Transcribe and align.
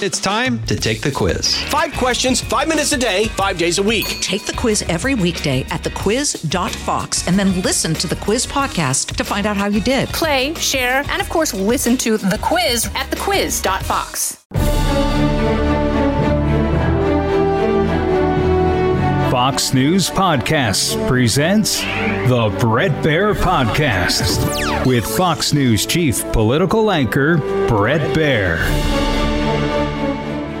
It's 0.00 0.20
time 0.20 0.62
to 0.66 0.76
take 0.76 1.00
the 1.00 1.10
quiz. 1.10 1.60
Five 1.64 1.92
questions, 1.94 2.40
five 2.40 2.68
minutes 2.68 2.92
a 2.92 2.96
day, 2.96 3.24
five 3.28 3.58
days 3.58 3.78
a 3.78 3.82
week. 3.82 4.06
Take 4.20 4.44
the 4.46 4.52
quiz 4.52 4.82
every 4.82 5.16
weekday 5.16 5.62
at 5.70 5.82
thequiz.fox 5.82 7.26
and 7.26 7.36
then 7.36 7.60
listen 7.62 7.94
to 7.94 8.06
the 8.06 8.14
quiz 8.14 8.46
podcast 8.46 9.16
to 9.16 9.24
find 9.24 9.44
out 9.44 9.56
how 9.56 9.66
you 9.66 9.80
did. 9.80 10.08
Play, 10.10 10.54
share, 10.54 11.04
and 11.08 11.20
of 11.20 11.28
course, 11.28 11.52
listen 11.52 11.96
to 11.96 12.16
the 12.16 12.38
quiz 12.40 12.86
at 12.94 13.10
thequiz.fox. 13.10 14.44
Fox 19.32 19.74
News 19.74 20.10
Podcasts 20.10 21.08
presents 21.08 21.80
the 21.80 22.56
Bret 22.60 22.92
Baier 23.04 23.34
Podcast 23.34 24.86
with 24.86 25.04
Fox 25.04 25.52
News 25.52 25.86
Chief 25.86 26.24
Political 26.32 26.90
Anchor 26.92 27.36
Bret 27.66 28.00
Baier. 28.16 29.17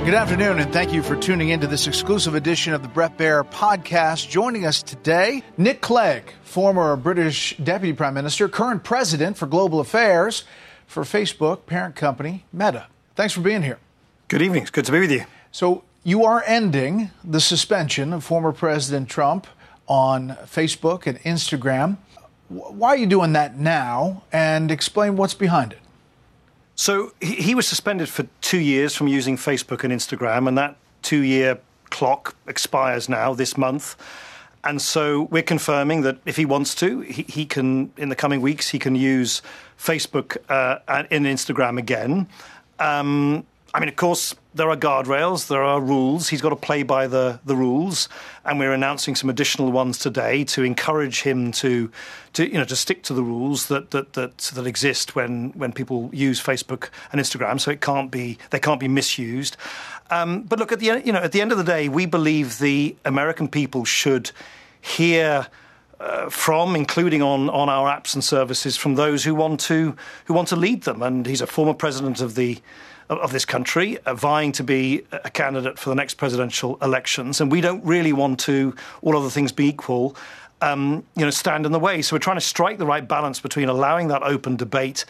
Good 0.08 0.16
afternoon, 0.16 0.58
and 0.58 0.72
thank 0.72 0.94
you 0.94 1.02
for 1.02 1.16
tuning 1.16 1.50
in 1.50 1.60
to 1.60 1.66
this 1.66 1.86
exclusive 1.86 2.34
edition 2.34 2.72
of 2.72 2.80
the 2.80 2.88
Bret 2.88 3.18
Baier 3.18 3.44
Podcast. 3.44 4.26
Joining 4.30 4.64
us 4.64 4.82
today, 4.82 5.42
Nick 5.58 5.82
Clegg, 5.82 6.32
former 6.42 6.96
British 6.96 7.54
Deputy 7.58 7.92
Prime 7.92 8.14
Minister, 8.14 8.48
current 8.48 8.84
President 8.84 9.36
for 9.36 9.44
Global 9.46 9.80
Affairs 9.80 10.44
for 10.86 11.02
Facebook 11.02 11.66
parent 11.66 11.94
company 11.94 12.46
Meta. 12.54 12.86
Thanks 13.16 13.34
for 13.34 13.42
being 13.42 13.62
here. 13.62 13.78
Good 14.28 14.40
evening. 14.40 14.62
It's 14.62 14.70
good 14.70 14.86
to 14.86 14.92
be 14.92 15.00
with 15.00 15.12
you. 15.12 15.26
So, 15.52 15.84
you 16.04 16.24
are 16.24 16.42
ending 16.46 17.10
the 17.22 17.38
suspension 17.38 18.14
of 18.14 18.24
former 18.24 18.52
President 18.52 19.10
Trump 19.10 19.46
on 19.86 20.30
Facebook 20.46 21.06
and 21.06 21.18
Instagram. 21.18 21.98
Why 22.48 22.88
are 22.88 22.96
you 22.96 23.04
doing 23.04 23.34
that 23.34 23.58
now? 23.58 24.22
And 24.32 24.70
explain 24.70 25.16
what's 25.16 25.34
behind 25.34 25.74
it. 25.74 25.80
So 26.78 27.12
he 27.20 27.56
was 27.56 27.66
suspended 27.66 28.08
for 28.08 28.22
two 28.48 28.60
years 28.60 28.94
from 28.94 29.08
using 29.08 29.36
Facebook 29.36 29.84
and 29.84 29.92
Instagram, 29.92 30.48
and 30.48 30.56
that 30.56 30.74
two 31.02 31.20
year 31.20 31.58
clock 31.90 32.34
expires 32.46 33.06
now 33.06 33.34
this 33.34 33.58
month. 33.58 33.94
And 34.64 34.80
so 34.80 35.24
we're 35.30 35.42
confirming 35.42 36.00
that 36.00 36.16
if 36.24 36.36
he 36.36 36.46
wants 36.46 36.74
to, 36.76 37.00
he, 37.00 37.24
he 37.28 37.44
can, 37.44 37.92
in 37.98 38.08
the 38.08 38.16
coming 38.16 38.40
weeks, 38.40 38.70
he 38.70 38.78
can 38.78 38.94
use 38.94 39.42
Facebook 39.78 40.38
uh, 40.48 40.78
and 40.88 41.26
Instagram 41.26 41.78
again. 41.78 42.26
Um, 42.78 43.44
I 43.74 43.80
mean, 43.80 43.90
of 43.90 43.96
course, 43.96 44.34
there 44.54 44.70
are 44.70 44.76
guardrails, 44.76 45.48
there 45.48 45.62
are 45.62 45.80
rules. 45.80 46.30
He's 46.30 46.40
got 46.40 46.48
to 46.50 46.56
play 46.56 46.82
by 46.82 47.06
the, 47.06 47.38
the 47.44 47.54
rules, 47.54 48.08
and 48.44 48.58
we're 48.58 48.72
announcing 48.72 49.14
some 49.14 49.28
additional 49.28 49.70
ones 49.70 49.98
today 49.98 50.42
to 50.44 50.62
encourage 50.62 51.20
him 51.20 51.52
to, 51.52 51.90
to 52.32 52.46
you 52.50 52.54
know, 52.54 52.64
to 52.64 52.76
stick 52.76 53.02
to 53.04 53.14
the 53.14 53.22
rules 53.22 53.68
that 53.68 53.90
that 53.90 54.14
that, 54.14 54.38
that 54.38 54.66
exist 54.66 55.14
when, 55.14 55.50
when 55.50 55.72
people 55.72 56.08
use 56.14 56.42
Facebook 56.42 56.88
and 57.12 57.20
Instagram. 57.20 57.60
So 57.60 57.70
it 57.70 57.82
can't 57.82 58.10
be 58.10 58.38
they 58.50 58.58
can't 58.58 58.80
be 58.80 58.88
misused. 58.88 59.58
Um, 60.10 60.44
but 60.44 60.58
look 60.58 60.72
at 60.72 60.80
the 60.80 61.02
you 61.04 61.12
know 61.12 61.20
at 61.20 61.32
the 61.32 61.42
end 61.42 61.52
of 61.52 61.58
the 61.58 61.64
day, 61.64 61.90
we 61.90 62.06
believe 62.06 62.58
the 62.58 62.96
American 63.04 63.48
people 63.48 63.84
should 63.84 64.30
hear. 64.80 65.46
Uh, 66.00 66.30
from, 66.30 66.76
including 66.76 67.22
on, 67.22 67.50
on 67.50 67.68
our 67.68 67.88
apps 67.88 68.14
and 68.14 68.22
services, 68.22 68.76
from 68.76 68.94
those 68.94 69.24
who 69.24 69.34
want 69.34 69.58
to 69.58 69.96
who 70.26 70.32
want 70.32 70.46
to 70.46 70.54
lead 70.54 70.82
them. 70.82 71.02
And 71.02 71.26
he's 71.26 71.40
a 71.40 71.46
former 71.48 71.74
president 71.74 72.20
of 72.20 72.36
the 72.36 72.58
of 73.08 73.32
this 73.32 73.44
country, 73.44 73.98
uh, 73.98 74.14
vying 74.14 74.52
to 74.52 74.64
be 74.64 75.02
a 75.12 75.30
candidate 75.30 75.78
for 75.78 75.88
the 75.88 75.94
next 75.94 76.14
presidential 76.14 76.76
elections, 76.82 77.40
and 77.40 77.50
we 77.50 77.60
don't 77.60 77.84
really 77.84 78.12
want 78.12 78.40
to, 78.40 78.74
all 79.02 79.16
other 79.16 79.30
things 79.30 79.52
be 79.52 79.66
equal, 79.66 80.16
um, 80.60 81.04
you 81.16 81.24
know, 81.24 81.30
stand 81.30 81.66
in 81.66 81.72
the 81.72 81.78
way. 81.78 82.02
So 82.02 82.14
we're 82.16 82.20
trying 82.20 82.36
to 82.36 82.42
strike 82.42 82.78
the 82.78 82.86
right 82.86 83.06
balance 83.06 83.40
between 83.40 83.68
allowing 83.68 84.08
that 84.08 84.22
open 84.22 84.56
debate 84.56 85.04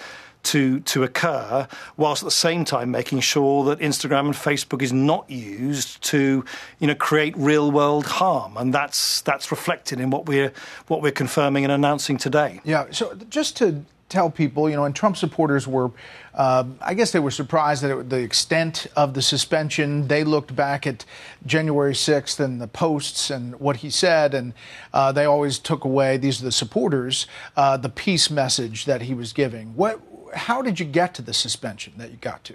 to 0.45 0.81
to 0.81 1.03
occur, 1.03 1.67
whilst 1.97 2.23
at 2.23 2.27
the 2.27 2.31
same 2.31 2.65
time 2.65 2.91
making 2.91 3.21
sure 3.21 3.65
that 3.65 3.81
Instagram 3.81 4.27
and 4.27 4.35
Facebook 4.35 4.83
is 4.83 4.93
not 4.93 5.29
used 5.29 6.01
to 6.03 6.45
you 6.79 6.87
know 6.87 6.95
create 6.95 7.37
real 7.37 7.71
world 7.71 8.07
harm, 8.07 8.57
and 8.57 8.73
that's 8.73 9.21
that's 9.23 9.51
reflected 9.51 10.01
in 10.01 10.11
what 10.11 10.27
we're 10.27 10.53
what 10.87 11.03
we're 11.03 11.13
confirming 11.13 11.65
and 11.65 11.73
announcing 11.73 12.17
today. 12.17 12.61
Yeah. 12.65 12.87
So 12.93 13.15
just 13.29 13.57
to 13.57 13.85
tell 14.09 14.31
people, 14.31 14.71
you 14.71 14.77
know, 14.77 14.85
and 14.85 14.95
Trump 14.95 15.17
supporters 15.17 15.67
were, 15.67 15.91
uh, 16.35 16.65
I 16.81 16.95
guess 16.95 17.13
they 17.13 17.19
were 17.19 17.31
surprised 17.31 17.85
at 17.85 18.09
the 18.09 18.19
extent 18.19 18.87
of 18.97 19.15
the 19.15 19.23
suspension. 19.23 20.09
They 20.09 20.25
looked 20.25 20.57
back 20.57 20.87
at 20.87 21.05
January 21.45 21.93
6th 21.93 22.41
and 22.41 22.61
the 22.61 22.69
posts 22.69 23.31
and 23.31 23.59
what 23.61 23.77
he 23.77 23.91
said, 23.91 24.35
and 24.35 24.55
uh, 24.93 25.13
they 25.13 25.25
always 25.25 25.59
took 25.59 25.85
away, 25.85 26.17
these 26.17 26.41
are 26.41 26.45
the 26.45 26.53
supporters, 26.53 27.27
uh, 27.57 27.77
the 27.77 27.91
peace 27.91 28.31
message 28.31 28.87
that 28.87 29.03
he 29.03 29.15
was 29.15 29.33
giving. 29.33 29.77
What, 29.77 30.01
how 30.35 30.63
did 30.63 30.81
you 30.81 30.87
get 30.87 31.15
to 31.15 31.23
the 31.23 31.35
suspension 31.35 31.93
that 31.99 32.11
you 32.11 32.17
got 32.17 32.45
to? 32.45 32.55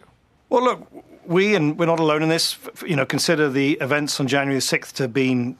Well, 0.49 0.63
look, 0.63 0.87
we, 1.25 1.55
and 1.55 1.77
we're 1.77 1.85
not 1.85 1.99
alone 1.99 2.23
in 2.23 2.29
this, 2.29 2.57
you 2.85 2.95
know, 2.95 3.05
consider 3.05 3.49
the 3.49 3.73
events 3.81 4.19
on 4.19 4.27
January 4.27 4.59
6th 4.59 4.93
to 4.93 5.03
have 5.03 5.13
been 5.13 5.57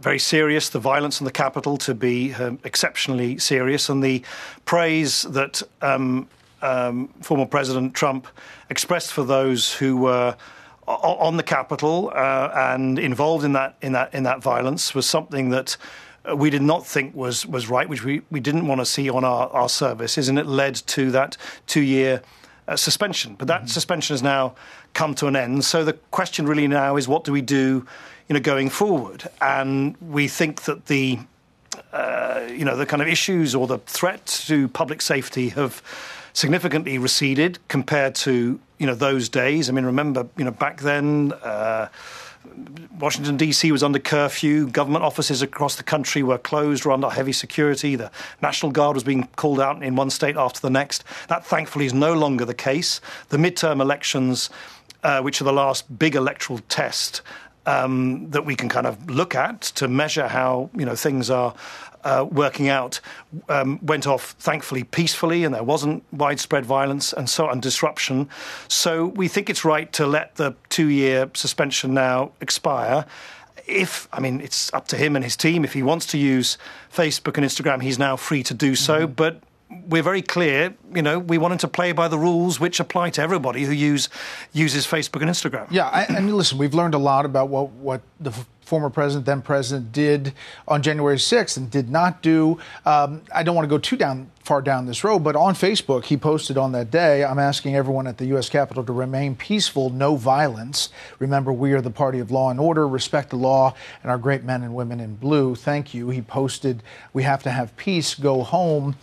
very 0.00 0.18
serious, 0.18 0.68
the 0.68 0.78
violence 0.78 1.20
in 1.20 1.24
the 1.24 1.32
Capitol 1.32 1.76
to 1.78 1.94
be 1.94 2.34
um, 2.34 2.58
exceptionally 2.64 3.38
serious, 3.38 3.88
and 3.88 4.02
the 4.02 4.22
praise 4.64 5.22
that 5.22 5.62
um, 5.82 6.28
um, 6.62 7.08
former 7.20 7.46
President 7.46 7.94
Trump 7.94 8.26
expressed 8.68 9.12
for 9.12 9.24
those 9.24 9.72
who 9.74 9.96
were 9.96 10.36
on 10.86 11.36
the 11.36 11.42
Capitol 11.42 12.12
uh, 12.14 12.50
and 12.54 12.98
involved 12.98 13.44
in 13.44 13.52
that 13.52 13.76
in 13.80 13.92
that 13.92 14.12
in 14.14 14.24
that 14.24 14.42
violence 14.42 14.94
was 14.94 15.08
something 15.08 15.50
that 15.50 15.76
we 16.34 16.50
did 16.50 16.62
not 16.62 16.86
think 16.86 17.14
was 17.14 17.46
was 17.46 17.68
right, 17.68 17.88
which 17.88 18.04
we, 18.04 18.22
we 18.30 18.40
didn't 18.40 18.66
want 18.66 18.80
to 18.80 18.84
see 18.84 19.08
on 19.08 19.24
our, 19.24 19.48
our 19.48 19.68
services, 19.68 20.28
and 20.28 20.38
it 20.38 20.46
led 20.46 20.74
to 20.74 21.10
that 21.10 21.36
two 21.66 21.80
year 21.80 22.22
uh, 22.68 22.76
suspension. 22.76 23.34
But 23.34 23.48
that 23.48 23.60
mm-hmm. 23.60 23.68
suspension 23.68 24.14
has 24.14 24.22
now 24.22 24.54
come 24.92 25.14
to 25.16 25.26
an 25.26 25.36
end. 25.36 25.64
So 25.64 25.84
the 25.84 25.94
question 26.10 26.46
really 26.46 26.68
now 26.68 26.96
is, 26.96 27.08
what 27.08 27.24
do 27.24 27.32
we 27.32 27.42
do? 27.42 27.86
You 28.30 28.34
know, 28.34 28.40
going 28.40 28.70
forward. 28.70 29.28
And 29.40 29.96
we 30.00 30.28
think 30.28 30.62
that 30.62 30.86
the 30.86 31.18
uh, 31.92 32.46
you 32.48 32.64
know 32.64 32.76
the 32.76 32.86
kind 32.86 33.02
of 33.02 33.08
issues 33.08 33.56
or 33.56 33.66
the 33.66 33.78
threat 33.78 34.24
to 34.46 34.68
public 34.68 35.02
safety 35.02 35.48
have 35.50 35.82
significantly 36.32 36.96
receded 36.96 37.58
compared 37.66 38.14
to 38.14 38.60
you 38.78 38.86
know 38.86 38.94
those 38.94 39.28
days. 39.28 39.68
I 39.68 39.72
mean, 39.72 39.84
remember 39.84 40.28
you 40.38 40.44
know 40.44 40.52
back 40.52 40.80
then. 40.80 41.32
Uh, 41.42 41.88
Washington, 42.98 43.36
D.C. 43.36 43.70
was 43.70 43.82
under 43.82 43.98
curfew. 43.98 44.66
Government 44.68 45.04
offices 45.04 45.42
across 45.42 45.76
the 45.76 45.82
country 45.82 46.22
were 46.22 46.38
closed 46.38 46.86
or 46.86 46.92
under 46.92 47.10
heavy 47.10 47.32
security. 47.32 47.96
The 47.96 48.10
National 48.40 48.72
Guard 48.72 48.94
was 48.94 49.04
being 49.04 49.28
called 49.36 49.60
out 49.60 49.82
in 49.82 49.94
one 49.94 50.08
state 50.08 50.36
after 50.36 50.58
the 50.58 50.70
next. 50.70 51.04
That 51.28 51.44
thankfully 51.44 51.84
is 51.84 51.92
no 51.92 52.14
longer 52.14 52.46
the 52.46 52.54
case. 52.54 53.02
The 53.28 53.36
midterm 53.36 53.82
elections, 53.82 54.48
uh, 55.02 55.20
which 55.20 55.42
are 55.42 55.44
the 55.44 55.52
last 55.52 55.98
big 55.98 56.14
electoral 56.14 56.60
test, 56.70 57.20
um, 57.70 58.30
that 58.30 58.44
we 58.44 58.56
can 58.56 58.68
kind 58.68 58.86
of 58.86 59.08
look 59.08 59.34
at 59.34 59.60
to 59.60 59.88
measure 59.88 60.28
how 60.28 60.70
you 60.74 60.84
know 60.84 60.96
things 60.96 61.30
are 61.30 61.54
uh, 62.02 62.26
working 62.30 62.68
out 62.68 63.00
um, 63.48 63.78
went 63.82 64.06
off 64.06 64.34
thankfully 64.38 64.84
peacefully 64.84 65.44
and 65.44 65.54
there 65.54 65.62
wasn't 65.62 66.02
widespread 66.12 66.64
violence 66.64 67.12
and 67.12 67.28
so 67.28 67.48
and 67.48 67.62
disruption. 67.62 68.28
So 68.68 69.06
we 69.06 69.28
think 69.28 69.50
it's 69.50 69.64
right 69.64 69.92
to 69.92 70.06
let 70.06 70.36
the 70.36 70.54
two-year 70.68 71.30
suspension 71.34 71.94
now 71.94 72.32
expire. 72.40 73.04
If 73.66 74.08
I 74.12 74.20
mean 74.20 74.40
it's 74.40 74.72
up 74.72 74.88
to 74.88 74.96
him 74.96 75.14
and 75.14 75.24
his 75.24 75.36
team 75.36 75.64
if 75.64 75.72
he 75.74 75.82
wants 75.82 76.06
to 76.06 76.18
use 76.18 76.58
Facebook 76.92 77.36
and 77.36 77.46
Instagram, 77.46 77.82
he's 77.82 77.98
now 77.98 78.16
free 78.16 78.42
to 78.44 78.54
do 78.54 78.74
so. 78.74 79.06
Mm-hmm. 79.06 79.12
But 79.12 79.42
we're 79.70 80.02
very 80.02 80.22
clear, 80.22 80.74
you 80.94 81.02
know, 81.02 81.18
we 81.18 81.38
wanted 81.38 81.60
to 81.60 81.68
play 81.68 81.92
by 81.92 82.08
the 82.08 82.18
rules 82.18 82.58
which 82.58 82.80
apply 82.80 83.10
to 83.10 83.22
everybody 83.22 83.64
who 83.64 83.72
use 83.72 84.08
uses 84.52 84.86
Facebook 84.86 85.22
and 85.22 85.30
Instagram. 85.30 85.66
Yeah, 85.70 85.88
I, 85.88 86.04
and 86.04 86.32
listen, 86.34 86.58
we've 86.58 86.74
learned 86.74 86.94
a 86.94 86.98
lot 86.98 87.24
about 87.24 87.48
what 87.48 87.70
what 87.70 88.02
the 88.18 88.32
former 88.70 88.90
president, 88.90 89.26
then 89.26 89.42
president, 89.42 89.92
did 89.92 90.32
on 90.68 90.80
January 90.82 91.16
6th 91.16 91.56
and 91.56 91.70
did 91.70 91.90
not 91.90 92.22
do. 92.22 92.58
Um, 92.86 93.22
I 93.34 93.42
don't 93.42 93.56
want 93.56 93.64
to 93.64 93.68
go 93.68 93.78
too 93.78 93.96
down 93.96 94.30
far 94.50 94.60
down 94.60 94.84
this 94.84 95.04
road, 95.04 95.20
but 95.20 95.36
on 95.36 95.54
Facebook, 95.54 96.06
he 96.06 96.16
posted 96.16 96.58
on 96.58 96.72
that 96.72 96.90
day, 96.90 97.22
I'm 97.22 97.38
asking 97.38 97.76
everyone 97.76 98.08
at 98.08 98.18
the 98.18 98.26
U.S. 98.34 98.48
Capitol 98.48 98.82
to 98.82 98.92
remain 98.92 99.36
peaceful, 99.36 99.90
no 99.90 100.16
violence. 100.16 100.88
Remember, 101.20 101.52
we 101.52 101.72
are 101.72 101.80
the 101.80 101.92
party 101.92 102.18
of 102.18 102.32
law 102.32 102.50
and 102.50 102.58
order, 102.58 102.88
respect 102.88 103.30
the 103.30 103.36
law, 103.36 103.74
and 104.02 104.10
our 104.10 104.18
great 104.18 104.42
men 104.42 104.64
and 104.64 104.74
women 104.74 104.98
in 104.98 105.14
blue. 105.14 105.54
Thank 105.54 105.94
you. 105.94 106.10
He 106.10 106.20
posted, 106.20 106.82
we 107.12 107.22
have 107.22 107.44
to 107.44 107.50
have 107.52 107.76
peace, 107.76 108.16
go 108.16 108.42
home. 108.42 108.96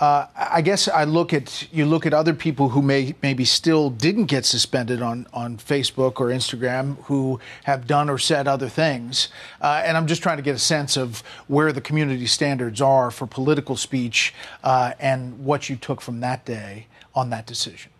Uh, 0.00 0.26
I 0.34 0.60
guess 0.60 0.88
I 0.88 1.04
look 1.04 1.32
at 1.32 1.72
you 1.72 1.86
look 1.86 2.04
at 2.04 2.12
other 2.12 2.34
people 2.34 2.70
who 2.70 2.82
may 2.82 3.14
maybe 3.22 3.44
still 3.44 3.90
didn't 3.90 4.24
get 4.24 4.44
suspended 4.44 5.00
on 5.00 5.28
on 5.32 5.56
Facebook 5.56 6.18
or 6.18 6.30
Instagram 6.30 6.96
who 7.04 7.38
have 7.62 7.86
done 7.86 8.10
or 8.10 8.18
said 8.18 8.48
other 8.48 8.68
things, 8.68 9.28
uh, 9.60 9.82
and 9.84 9.96
I'm 9.96 10.08
just 10.08 10.20
trying 10.20 10.38
to 10.38 10.42
get 10.42 10.56
a 10.56 10.58
sense 10.58 10.96
of 10.96 11.22
where 11.46 11.72
the 11.72 11.80
community 11.80 12.26
standards 12.26 12.80
are 12.80 13.12
for 13.12 13.28
political 13.28 13.76
speech 13.76 14.34
uh, 14.64 14.93
and 14.98 15.44
what 15.44 15.68
you 15.68 15.76
took 15.76 16.00
from 16.00 16.20
that 16.20 16.44
day 16.44 16.86
on 17.14 17.30
that 17.30 17.46
decision. 17.46 17.90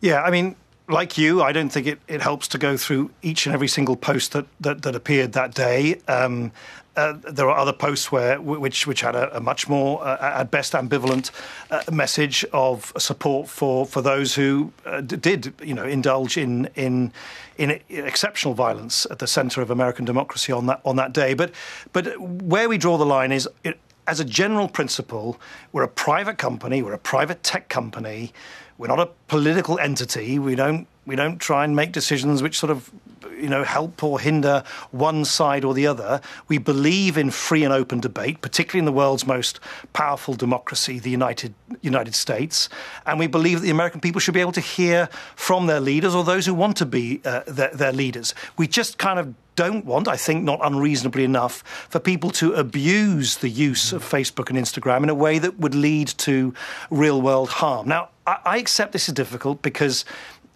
Yeah, 0.00 0.22
I 0.22 0.30
mean, 0.30 0.56
like 0.88 1.16
you, 1.16 1.42
I 1.42 1.52
don't 1.52 1.70
think 1.70 1.86
it, 1.86 2.00
it 2.08 2.20
helps 2.20 2.48
to 2.48 2.58
go 2.58 2.76
through 2.76 3.10
each 3.22 3.46
and 3.46 3.54
every 3.54 3.68
single 3.68 3.96
post 3.96 4.32
that, 4.32 4.46
that, 4.60 4.82
that 4.82 4.94
appeared 4.94 5.32
that 5.32 5.54
day. 5.54 6.00
Um, 6.08 6.52
uh, 6.96 7.14
there 7.32 7.50
are 7.50 7.58
other 7.58 7.72
posts 7.72 8.12
where 8.12 8.40
which 8.40 8.86
which 8.86 9.00
had 9.00 9.16
a, 9.16 9.36
a 9.36 9.40
much 9.40 9.68
more 9.68 10.04
uh, 10.04 10.40
at 10.40 10.50
best 10.50 10.74
ambivalent 10.74 11.30
uh, 11.70 11.82
message 11.90 12.44
of 12.52 12.92
support 12.98 13.48
for, 13.48 13.84
for 13.84 14.00
those 14.00 14.34
who 14.34 14.72
uh, 14.86 15.00
did 15.00 15.52
you 15.60 15.74
know 15.74 15.84
indulge 15.84 16.36
in 16.36 16.68
in 16.76 17.12
in 17.58 17.80
exceptional 17.90 18.54
violence 18.54 19.06
at 19.10 19.18
the 19.18 19.26
centre 19.26 19.60
of 19.60 19.70
American 19.70 20.04
democracy 20.04 20.52
on 20.52 20.66
that 20.66 20.80
on 20.84 20.94
that 20.96 21.12
day. 21.12 21.34
But 21.34 21.50
but 21.92 22.16
where 22.20 22.68
we 22.68 22.78
draw 22.78 22.96
the 22.96 23.06
line 23.06 23.32
is. 23.32 23.48
It, 23.64 23.78
as 24.06 24.20
a 24.20 24.24
general 24.24 24.68
principle, 24.68 25.40
we're 25.72 25.82
a 25.82 25.88
private 25.88 26.38
company, 26.38 26.82
we're 26.82 26.92
a 26.92 26.98
private 26.98 27.42
tech 27.42 27.68
company. 27.68 28.32
We're 28.76 28.88
not 28.88 29.00
a 29.00 29.08
political 29.28 29.78
entity. 29.78 30.38
We 30.38 30.56
don't 30.56 30.86
we 31.06 31.16
don't 31.16 31.38
try 31.38 31.64
and 31.64 31.76
make 31.76 31.92
decisions 31.92 32.42
which 32.42 32.58
sort 32.58 32.70
of 32.70 32.90
you 33.40 33.48
know 33.48 33.64
help 33.64 34.02
or 34.02 34.20
hinder 34.20 34.62
one 34.90 35.24
side 35.24 35.64
or 35.64 35.74
the 35.74 35.86
other. 35.86 36.20
We 36.48 36.58
believe 36.58 37.16
in 37.18 37.30
free 37.30 37.64
and 37.64 37.72
open 37.72 38.00
debate, 38.00 38.40
particularly 38.40 38.80
in 38.80 38.84
the 38.84 38.92
world's 38.92 39.26
most 39.26 39.60
powerful 39.92 40.34
democracy, 40.34 40.98
the 40.98 41.10
United 41.10 41.54
United 41.82 42.14
States, 42.14 42.68
and 43.06 43.18
we 43.18 43.26
believe 43.26 43.60
that 43.60 43.64
the 43.64 43.70
American 43.70 44.00
people 44.00 44.20
should 44.20 44.34
be 44.34 44.40
able 44.40 44.52
to 44.52 44.60
hear 44.60 45.08
from 45.36 45.66
their 45.66 45.80
leaders 45.80 46.14
or 46.14 46.24
those 46.24 46.46
who 46.46 46.54
want 46.54 46.76
to 46.76 46.86
be 46.86 47.20
uh, 47.24 47.42
their, 47.46 47.70
their 47.70 47.92
leaders. 47.92 48.34
We 48.56 48.66
just 48.66 48.98
kind 48.98 49.18
of 49.18 49.34
don't 49.56 49.84
want, 49.84 50.08
I 50.08 50.16
think 50.16 50.42
not 50.44 50.60
unreasonably 50.62 51.24
enough, 51.24 51.62
for 51.88 52.00
people 52.00 52.30
to 52.30 52.54
abuse 52.54 53.36
the 53.38 53.48
use 53.48 53.92
of 53.92 54.02
Facebook 54.02 54.50
and 54.50 54.58
Instagram 54.58 55.02
in 55.04 55.08
a 55.08 55.14
way 55.14 55.38
that 55.38 55.58
would 55.58 55.74
lead 55.74 56.08
to 56.08 56.54
real 56.90 57.22
world 57.22 57.48
harm. 57.48 57.88
Now, 57.88 58.08
I, 58.26 58.38
I 58.44 58.56
accept 58.58 58.92
this 58.92 59.08
is 59.08 59.14
difficult 59.14 59.62
because 59.62 60.04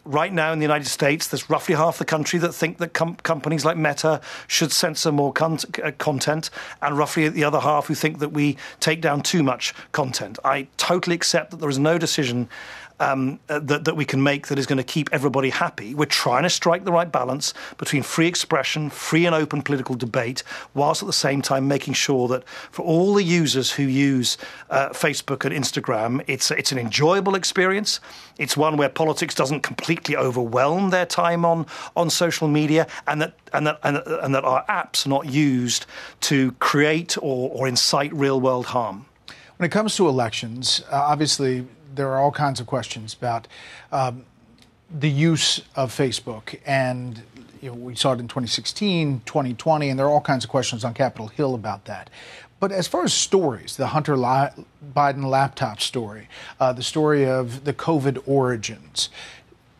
right 0.08 0.32
now 0.32 0.52
in 0.52 0.58
the 0.58 0.64
United 0.64 0.88
States, 0.88 1.28
there's 1.28 1.48
roughly 1.50 1.74
half 1.74 1.98
the 1.98 2.04
country 2.04 2.38
that 2.38 2.54
think 2.54 2.78
that 2.78 2.94
com- 2.94 3.16
companies 3.16 3.64
like 3.64 3.76
Meta 3.76 4.20
should 4.46 4.72
censor 4.72 5.12
more 5.12 5.32
con- 5.32 5.58
uh, 5.84 5.92
content, 5.98 6.48
and 6.80 6.96
roughly 6.96 7.28
the 7.28 7.44
other 7.44 7.60
half 7.60 7.86
who 7.86 7.94
think 7.94 8.18
that 8.18 8.30
we 8.30 8.56
take 8.80 9.02
down 9.02 9.20
too 9.22 9.42
much 9.42 9.74
content. 9.92 10.38
I 10.44 10.66
totally 10.78 11.14
accept 11.14 11.50
that 11.50 11.58
there 11.58 11.68
is 11.68 11.78
no 11.78 11.98
decision 11.98 12.48
um, 13.00 13.38
uh, 13.48 13.58
that, 13.60 13.84
that 13.84 13.96
we 13.96 14.04
can 14.04 14.22
make 14.22 14.48
that 14.48 14.58
is 14.58 14.66
going 14.66 14.78
to 14.78 14.84
keep 14.84 15.08
everybody 15.12 15.50
happy. 15.50 15.94
We're 15.94 16.06
trying 16.06 16.42
to 16.42 16.50
strike 16.50 16.84
the 16.84 16.92
right 16.92 17.10
balance 17.10 17.54
between 17.76 18.02
free 18.02 18.26
expression, 18.26 18.90
free 18.90 19.26
and 19.26 19.34
open 19.34 19.62
political 19.62 19.94
debate, 19.94 20.42
whilst 20.74 21.02
at 21.02 21.06
the 21.06 21.12
same 21.12 21.42
time 21.42 21.68
making 21.68 21.94
sure 21.94 22.28
that 22.28 22.48
for 22.48 22.84
all 22.84 23.14
the 23.14 23.22
users 23.22 23.72
who 23.72 23.84
use 23.84 24.36
uh, 24.70 24.90
Facebook 24.90 25.44
and 25.44 25.54
Instagram, 25.54 26.22
it's, 26.26 26.50
it's 26.50 26.72
an 26.72 26.78
enjoyable 26.78 27.34
experience. 27.34 28.00
It's 28.38 28.56
one 28.56 28.76
where 28.76 28.88
politics 28.88 29.34
doesn't 29.34 29.62
completely 29.62 30.16
overwhelm 30.16 30.90
their 30.90 31.06
time 31.06 31.44
on, 31.44 31.66
on 31.96 32.10
social 32.10 32.48
media, 32.48 32.86
and 33.06 33.20
that, 33.22 33.34
and, 33.52 33.66
that, 33.66 33.78
and, 33.82 33.96
that, 33.96 34.24
and 34.24 34.34
that 34.34 34.44
our 34.44 34.64
apps 34.66 35.06
are 35.06 35.08
not 35.08 35.26
used 35.26 35.86
to 36.22 36.52
create 36.52 37.16
or, 37.18 37.50
or 37.50 37.68
incite 37.68 38.12
real 38.12 38.40
world 38.40 38.66
harm. 38.66 39.06
When 39.56 39.66
it 39.66 39.72
comes 39.72 39.96
to 39.96 40.08
elections, 40.08 40.84
uh, 40.90 40.94
obviously 40.94 41.66
there 41.98 42.08
are 42.12 42.18
all 42.20 42.30
kinds 42.30 42.60
of 42.60 42.66
questions 42.66 43.12
about 43.12 43.48
um, 43.92 44.24
the 44.90 45.10
use 45.10 45.60
of 45.74 45.94
Facebook. 45.94 46.58
And 46.64 47.22
you 47.60 47.70
know, 47.70 47.74
we 47.74 47.96
saw 47.96 48.12
it 48.12 48.20
in 48.20 48.28
2016, 48.28 49.22
2020, 49.26 49.88
and 49.90 49.98
there 49.98 50.06
are 50.06 50.10
all 50.10 50.20
kinds 50.20 50.44
of 50.44 50.50
questions 50.50 50.84
on 50.84 50.94
Capitol 50.94 51.26
Hill 51.26 51.54
about 51.54 51.84
that. 51.86 52.08
But 52.60 52.72
as 52.72 52.88
far 52.88 53.04
as 53.04 53.12
stories, 53.12 53.76
the 53.76 53.88
Hunter 53.88 54.16
Biden 54.16 55.24
laptop 55.24 55.80
story, 55.80 56.28
uh, 56.58 56.72
the 56.72 56.82
story 56.82 57.26
of 57.26 57.64
the 57.64 57.72
COVID 57.72 58.22
origins, 58.26 59.10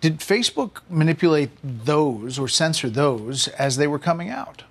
did 0.01 0.19
Facebook 0.19 0.81
manipulate 0.91 1.51
those 1.63 2.39
or 2.39 2.49
censor 2.49 2.91
those 2.91 3.49
as 3.49 3.77
they 3.77 3.87
were 3.87 3.99
coming 3.99 4.29
out? 4.29 4.63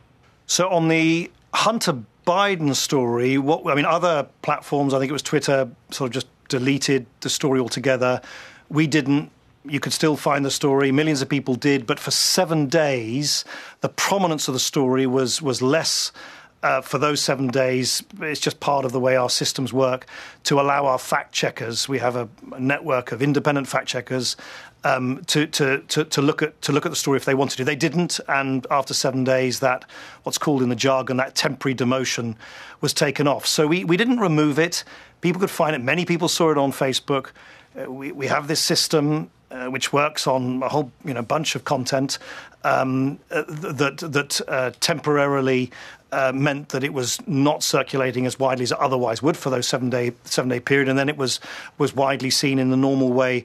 So 0.45 0.69
on 0.69 0.87
the 0.87 1.31
Hunter 1.53 2.03
Biden 2.25 2.75
story, 2.75 3.37
what 3.37 3.65
I 3.69 3.75
mean, 3.75 3.85
other 3.85 4.27
platforms, 4.41 4.93
I 4.93 4.99
think 4.99 5.09
it 5.09 5.13
was 5.13 5.21
Twitter, 5.21 5.69
sort 5.91 6.09
of 6.09 6.13
just 6.13 6.27
deleted 6.47 7.05
the 7.21 7.29
story 7.29 7.59
altogether. 7.59 8.21
We 8.69 8.87
didn't. 8.87 9.31
You 9.65 9.79
could 9.79 9.93
still 9.93 10.15
find 10.15 10.45
the 10.45 10.51
story. 10.51 10.91
Millions 10.91 11.21
of 11.21 11.27
people 11.27 11.55
did, 11.55 11.85
but 11.85 11.99
for 11.99 12.11
seven 12.11 12.67
days, 12.67 13.43
the 13.81 13.89
prominence 13.89 14.47
of 14.47 14.53
the 14.53 14.59
story 14.59 15.05
was 15.05 15.41
was 15.41 15.61
less. 15.61 16.11
Uh, 16.67 16.81
for 16.81 16.97
those 16.97 17.21
seven 17.21 17.47
days, 17.47 18.03
it's 18.19 18.41
just 18.41 18.59
part 18.59 18.83
of 18.83 18.91
the 18.91 18.99
way 18.99 19.15
our 19.15 19.29
systems 19.29 19.71
work 19.71 20.05
to 20.43 20.59
allow 20.59 20.85
our 20.85 20.97
fact 20.97 21.31
checkers. 21.31 21.87
We 21.87 21.97
have 21.99 22.17
a, 22.17 22.27
a 22.51 22.59
network 22.59 23.13
of 23.13 23.21
independent 23.21 23.69
fact 23.69 23.87
checkers 23.87 24.35
um, 24.83 25.23
to, 25.27 25.47
to, 25.47 25.77
to, 25.87 26.03
to, 26.03 26.21
look 26.21 26.41
at 26.41 26.61
to 26.63 26.73
look 26.73 26.85
at 26.85 26.89
the 26.89 26.97
story 26.97 27.15
if 27.15 27.23
they 27.23 27.35
wanted 27.35 27.55
to. 27.55 27.63
They 27.63 27.77
didn't, 27.77 28.19
and 28.27 28.67
after 28.69 28.93
seven 28.93 29.23
days, 29.23 29.61
that 29.61 29.85
what's 30.23 30.37
called 30.37 30.61
in 30.61 30.67
the 30.67 30.75
jargon 30.75 31.15
that 31.15 31.35
temporary 31.35 31.73
demotion 31.73 32.35
was 32.81 32.93
taken 32.93 33.29
off. 33.29 33.45
So 33.45 33.65
we, 33.65 33.85
we 33.85 33.95
didn't 33.95 34.19
remove 34.19 34.59
it. 34.59 34.83
People 35.21 35.39
could 35.39 35.49
find 35.49 35.73
it. 35.73 35.79
Many 35.81 36.03
people 36.03 36.27
saw 36.27 36.51
it 36.51 36.57
on 36.57 36.73
Facebook. 36.73 37.29
Uh, 37.79 37.89
we, 37.89 38.11
we 38.11 38.27
have 38.27 38.49
this 38.49 38.59
system 38.59 39.31
uh, 39.49 39.67
which 39.67 39.93
works 39.93 40.27
on 40.27 40.61
a 40.61 40.67
whole 40.67 40.91
you 41.05 41.13
know 41.13 41.21
bunch 41.21 41.55
of 41.55 41.63
content 41.63 42.19
um, 42.63 43.19
uh, 43.31 43.43
that 43.47 43.97
that 43.99 44.41
uh, 44.47 44.71
temporarily 44.79 45.71
uh, 46.11 46.31
meant 46.33 46.69
that 46.69 46.83
it 46.83 46.93
was 46.93 47.19
not 47.27 47.63
circulating 47.63 48.25
as 48.25 48.39
widely 48.39 48.63
as 48.63 48.71
it 48.71 48.77
otherwise 48.79 49.21
would 49.21 49.37
for 49.37 49.49
those 49.49 49.67
seven 49.67 49.89
day 49.89 50.13
seven 50.23 50.49
day 50.49 50.59
period, 50.59 50.89
and 50.89 50.97
then 50.97 51.09
it 51.09 51.17
was 51.17 51.39
was 51.77 51.95
widely 51.95 52.29
seen 52.29 52.59
in 52.59 52.69
the 52.69 52.77
normal 52.77 53.11
way 53.11 53.43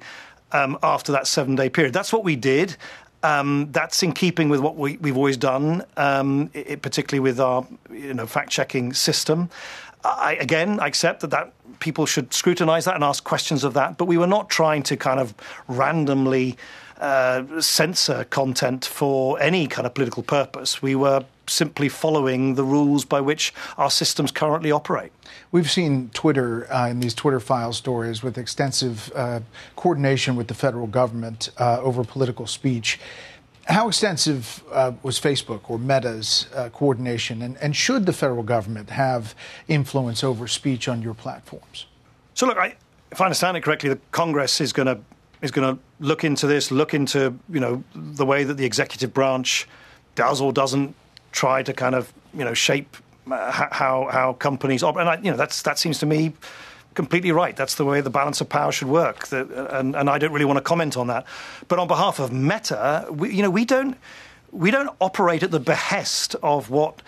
um, 0.52 0.78
after 0.82 1.12
that 1.12 1.26
seven 1.26 1.54
day 1.54 1.68
period. 1.68 1.92
That's 1.92 2.12
what 2.12 2.24
we 2.24 2.36
did. 2.36 2.76
Um, 3.24 3.68
that's 3.70 4.02
in 4.02 4.12
keeping 4.12 4.48
with 4.48 4.58
what 4.60 4.76
we, 4.76 4.98
have 5.04 5.16
always 5.16 5.36
done, 5.36 5.84
um, 5.96 6.50
it, 6.54 6.82
particularly 6.82 7.20
with 7.20 7.38
our 7.38 7.64
you 7.88 8.14
know, 8.14 8.26
fact 8.26 8.50
checking 8.50 8.92
system. 8.92 9.48
I, 10.04 10.34
again, 10.40 10.80
I 10.80 10.88
accept 10.88 11.20
that, 11.20 11.30
that 11.30 11.52
people 11.82 12.06
should 12.06 12.32
scrutinize 12.32 12.84
that 12.84 12.94
and 12.94 13.04
ask 13.04 13.24
questions 13.24 13.64
of 13.64 13.74
that, 13.74 13.98
but 13.98 14.06
we 14.06 14.16
were 14.16 14.26
not 14.26 14.48
trying 14.48 14.84
to 14.84 14.96
kind 14.96 15.18
of 15.18 15.34
randomly 15.66 16.56
uh, 17.00 17.60
censor 17.60 18.24
content 18.30 18.84
for 18.84 19.40
any 19.40 19.66
kind 19.66 19.84
of 19.84 19.92
political 19.92 20.22
purpose. 20.22 20.80
We 20.80 20.94
were 20.94 21.24
simply 21.48 21.88
following 21.88 22.54
the 22.54 22.62
rules 22.62 23.04
by 23.04 23.20
which 23.20 23.52
our 23.76 23.90
systems 23.90 24.30
currently 24.30 24.70
operate. 24.70 25.10
We've 25.50 25.70
seen 25.70 26.10
Twitter 26.14 26.72
uh, 26.72 26.88
in 26.88 27.00
these 27.00 27.14
Twitter 27.14 27.40
file 27.40 27.72
stories 27.72 28.22
with 28.22 28.38
extensive 28.38 29.10
uh, 29.16 29.40
coordination 29.74 30.36
with 30.36 30.46
the 30.46 30.54
federal 30.54 30.86
government 30.86 31.50
uh, 31.58 31.80
over 31.80 32.04
political 32.04 32.46
speech. 32.46 33.00
How 33.66 33.88
extensive 33.88 34.62
uh, 34.72 34.92
was 35.02 35.20
Facebook 35.20 35.70
or 35.70 35.78
Meta's 35.78 36.48
uh, 36.54 36.68
coordination, 36.70 37.42
and, 37.42 37.56
and, 37.58 37.76
should 37.76 38.06
the 38.06 38.12
federal 38.12 38.42
government 38.42 38.90
have 38.90 39.36
influence 39.68 40.24
over 40.24 40.48
speech 40.48 40.88
on 40.88 41.00
your 41.00 41.14
platforms? 41.14 41.86
So, 42.34 42.46
look, 42.46 42.58
I, 42.58 42.74
if 43.12 43.20
I 43.20 43.26
understand 43.26 43.56
it 43.56 43.62
correctly, 43.62 43.90
the 43.90 44.00
Congress 44.10 44.60
is 44.60 44.72
going 44.72 44.86
to 44.86 44.98
is 45.42 45.50
going 45.50 45.76
to 45.76 45.82
look 46.00 46.24
into 46.24 46.46
this, 46.46 46.70
look 46.70 46.92
into 46.92 47.38
you 47.48 47.60
know 47.60 47.84
the 47.94 48.26
way 48.26 48.42
that 48.42 48.54
the 48.54 48.64
executive 48.64 49.14
branch 49.14 49.68
does 50.16 50.40
or 50.40 50.52
doesn't 50.52 50.94
try 51.30 51.62
to 51.62 51.72
kind 51.72 51.94
of 51.94 52.12
you 52.34 52.44
know 52.44 52.54
shape 52.54 52.96
uh, 53.30 53.52
how 53.52 54.08
how 54.10 54.32
companies 54.34 54.82
operate. 54.82 55.06
And 55.06 55.20
I, 55.20 55.22
you 55.22 55.30
know 55.30 55.36
that's 55.36 55.62
that 55.62 55.78
seems 55.78 55.98
to 56.00 56.06
me 56.06 56.32
completely 56.94 57.32
right. 57.32 57.56
That's 57.56 57.74
the 57.74 57.84
way 57.84 58.00
the 58.00 58.10
balance 58.10 58.40
of 58.40 58.48
power 58.48 58.72
should 58.72 58.88
work. 58.88 59.28
That, 59.28 59.50
and, 59.70 59.94
and 59.94 60.08
I 60.10 60.18
don't 60.18 60.32
really 60.32 60.44
want 60.44 60.58
to 60.58 60.62
comment 60.62 60.96
on 60.96 61.06
that. 61.08 61.26
But 61.68 61.78
on 61.78 61.88
behalf 61.88 62.18
of 62.18 62.32
Meta, 62.32 63.06
we, 63.10 63.32
you 63.32 63.42
know, 63.42 63.50
we 63.50 63.64
don't 63.64 63.96
we 64.50 64.70
don't 64.70 64.94
operate 65.00 65.42
at 65.42 65.50
the 65.50 65.60
behest 65.60 66.34
of 66.42 66.70
what. 66.70 67.02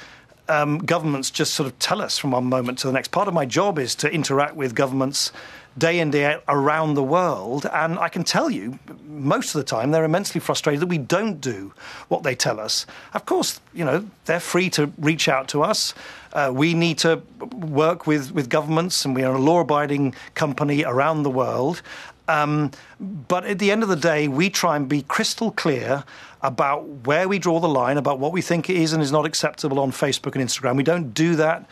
Um, 0.47 0.77
governments 0.77 1.31
just 1.31 1.55
sort 1.55 1.67
of 1.67 1.79
tell 1.79 2.03
us 2.03 2.19
from 2.19 2.33
one 2.33 2.45
moment 2.45 2.79
to 2.81 2.87
the 2.87 2.93
next. 2.93 3.13
Part 3.13 3.29
of 3.29 3.33
my 3.33 3.47
job 3.47 3.79
is 3.79 3.95
to 3.95 4.13
interact 4.13 4.57
with 4.57 4.75
governments 4.75 5.33
day 5.77 5.99
in, 5.99 6.11
day 6.11 6.25
out 6.25 6.45
around 6.49 6.95
the 6.95 7.03
world. 7.03 7.67
And 7.73 7.99
I 7.99 8.09
can 8.09 8.25
tell 8.25 8.51
you, 8.51 8.79
most 9.07 9.55
of 9.55 9.59
the 9.59 9.65
time, 9.65 9.91
they're 9.91 10.05
immensely 10.05 10.41
frustrated 10.41 10.81
that 10.81 10.87
we 10.87 10.99
don't 10.99 11.41
do 11.41 11.73
what 12.09 12.23
they 12.23 12.35
tell 12.35 12.61
us. 12.61 12.87
Of 13.13 13.27
course, 13.27 13.61
you 13.73 13.85
know, 13.85 14.07
they're 14.27 14.41
free 14.41 14.71
to 14.71 14.93
reach 14.99 15.29
out 15.29 15.49
to 15.49 15.63
us. 15.63 15.95
Uh, 16.35 16.51
we 16.53 16.75
need 16.75 16.99
to 16.99 17.23
work 17.53 18.07
with, 18.07 18.33
with 18.33 18.49
governments, 18.49 19.05
and 19.05 19.15
we 19.15 19.23
are 19.23 19.35
a 19.35 19.39
law 19.39 19.61
abiding 19.61 20.15
company 20.35 20.85
around 20.85 21.23
the 21.23 21.31
world. 21.31 21.81
Um, 22.27 22.71
but 23.01 23.45
at 23.45 23.59
the 23.59 23.71
end 23.71 23.83
of 23.83 23.89
the 23.89 23.97
day, 23.97 24.29
we 24.29 24.51
try 24.51 24.77
and 24.77 24.89
be 24.89 25.03
crystal 25.03 25.51
clear 25.51 26.05
about 26.43 26.87
where 27.07 27.29
we 27.29 27.39
draw 27.39 27.61
the 27.61 27.69
line, 27.69 27.97
about 27.99 28.19
what 28.19 28.33
we 28.33 28.43
think 28.43 28.69
is 28.69 28.93
and 28.93 29.03
is 29.03 29.13
not 29.13 29.27
acceptable 29.27 29.79
on 29.79 29.93
Facebook 29.93 30.35
and 30.35 30.45
Instagram. 30.45 30.77
We 30.77 30.83
don't 30.83 31.13
do 31.15 31.37
that 31.37 31.69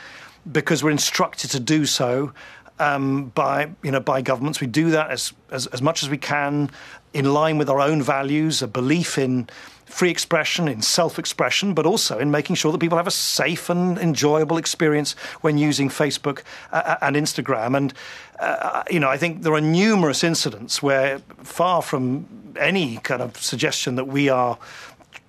because 0.50 0.82
we're 0.82 0.90
instructed 0.90 1.50
to 1.50 1.60
do 1.60 1.86
so 1.86 2.32
um, 2.78 3.26
by 3.34 3.70
you 3.82 3.90
know 3.90 4.00
by 4.00 4.22
governments. 4.22 4.60
We 4.60 4.66
do 4.66 4.90
that 4.90 5.10
as 5.10 5.32
as, 5.50 5.66
as 5.68 5.82
much 5.82 6.02
as 6.02 6.10
we 6.10 6.18
can 6.18 6.70
in 7.14 7.32
line 7.32 7.58
with 7.58 7.68
our 7.68 7.80
own 7.80 8.02
values, 8.02 8.62
a 8.62 8.68
belief 8.68 9.18
in 9.18 9.48
free 9.92 10.10
expression, 10.10 10.68
in 10.68 10.80
self 10.80 11.18
expression, 11.18 11.74
but 11.74 11.84
also 11.84 12.18
in 12.18 12.30
making 12.30 12.56
sure 12.56 12.72
that 12.72 12.78
people 12.78 12.96
have 12.96 13.06
a 13.06 13.12
safe 13.12 13.68
and 13.68 13.98
enjoyable 13.98 14.56
experience 14.56 15.12
when 15.42 15.58
using 15.58 15.88
Facebook 15.88 16.42
uh, 16.72 16.76
uh, 16.76 16.96
and 17.02 17.14
Instagram. 17.14 17.76
And, 17.76 17.94
uh, 18.40 18.82
you 18.90 18.98
know, 18.98 19.10
I 19.10 19.18
think 19.18 19.42
there 19.42 19.52
are 19.52 19.60
numerous 19.60 20.24
incidents 20.24 20.82
where, 20.82 21.18
far 21.42 21.82
from 21.82 22.26
any 22.58 22.96
kind 22.98 23.22
of 23.22 23.36
suggestion 23.36 23.96
that 23.96 24.06
we 24.06 24.28
are 24.28 24.58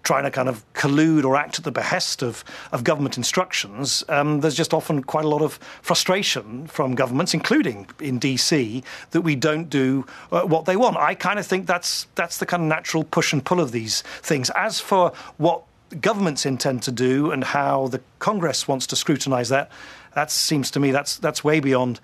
trying 0.04 0.24
to 0.24 0.32
kind 0.32 0.50
of 0.50 0.64
collude 0.74 1.24
or 1.24 1.36
act 1.36 1.58
at 1.58 1.64
the 1.64 1.72
behest 1.72 2.22
of, 2.22 2.44
of 2.72 2.84
government 2.84 3.18
instructions, 3.18 4.04
um, 4.10 4.42
there's 4.42 4.56
just 4.56 4.74
often 4.74 5.04
quite 5.04 5.26
a 5.26 5.30
lot 5.30 5.42
of 5.42 5.54
frustration 5.82 6.68
from 6.68 6.94
governments, 6.94 7.34
including 7.34 7.88
in 8.00 8.20
DC, 8.20 8.84
that 9.12 9.22
we 9.22 9.36
don't 9.36 9.70
do 9.70 10.06
uh, 10.32 10.42
what 10.42 10.66
they 10.66 10.76
want. 10.76 10.98
I 10.98 11.16
kind 11.16 11.40
of 11.40 11.48
think 11.48 11.68
that's 11.68 12.08
that's 12.16 12.38
the 12.38 12.46
kind 12.46 12.64
of 12.64 12.70
natural 12.70 13.04
push 13.04 13.34
and 13.34 13.44
pull 13.44 13.60
of 13.60 13.72
these 13.72 14.02
things. 14.22 14.50
As 14.52 14.80
for 14.80 15.14
what 15.38 15.64
governments 16.02 16.46
intend 16.46 16.84
to 16.84 16.92
do 16.92 17.32
and 17.32 17.44
how 17.44 17.88
the 17.88 18.02
Congress 18.20 18.68
wants 18.68 18.88
to 18.88 18.96
scrutinise 18.96 19.50
that, 19.50 19.72
that 20.15 20.32
seems 20.32 20.72
to 20.72 20.79
me 20.79 20.91
that's 20.91 21.17
that's 21.17 21.43
way 21.43 21.60
beyond 21.60 22.00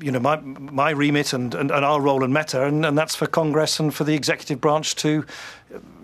you 0.00 0.10
know 0.10 0.20
my 0.20 0.36
my 0.36 0.90
remit 0.90 1.32
and, 1.32 1.54
and, 1.54 1.70
and 1.70 1.84
our 1.84 2.00
role 2.00 2.24
in 2.24 2.32
Meta, 2.32 2.64
and, 2.64 2.84
and 2.84 2.96
that's 2.96 3.14
for 3.14 3.26
Congress 3.26 3.80
and 3.80 3.94
for 3.94 4.04
the 4.04 4.14
executive 4.14 4.60
branch 4.60 4.96
to 4.96 5.24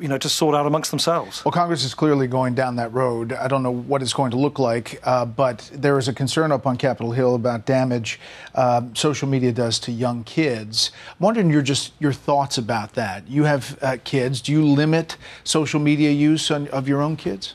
you 0.01 0.09
know 0.09 0.19
to 0.19 0.29
sort 0.29 0.55
out 0.55 0.67
amongst 0.67 0.91
themselves. 0.91 1.45
Well, 1.45 1.53
Congress 1.53 1.85
is 1.85 1.95
clearly 1.95 2.27
going 2.27 2.55
down 2.55 2.77
that 2.77 2.93
road. 2.93 3.33
I 3.33 3.49
don't 3.49 3.63
know 3.63 3.71
what 3.71 4.03
it's 4.03 4.13
going 4.13 4.31
to 4.33 4.37
look 4.37 4.59
like, 4.59 5.01
uh, 5.05 5.25
but 5.25 5.71
there 5.73 5.99
is 5.99 6.09
a 6.09 6.13
concern 6.13 6.53
up 6.53 6.67
on 6.67 6.77
Capitol 6.77 7.13
Hill 7.13 7.35
about 7.35 7.67
damage 7.67 8.19
uh, 8.55 8.83
social 8.95 9.29
media 9.29 9.53
does 9.53 9.79
to 9.81 9.93
young 9.93 10.25
kids. 10.25 10.91
I'm 11.09 11.25
wondering 11.25 11.51
your 11.51 11.63
just 11.63 11.93
your 12.01 12.13
thoughts 12.13 12.59
about 12.59 12.95
that. 12.95 13.29
You 13.29 13.45
have 13.45 13.79
uh, 13.83 13.97
kids. 14.05 14.41
Do 14.41 14.53
you 14.53 14.65
limit 14.65 15.17
social 15.45 15.81
media 15.81 16.11
use 16.11 16.51
on, 16.51 16.69
of 16.69 16.89
your 16.89 17.03
own 17.03 17.17
kids? 17.17 17.55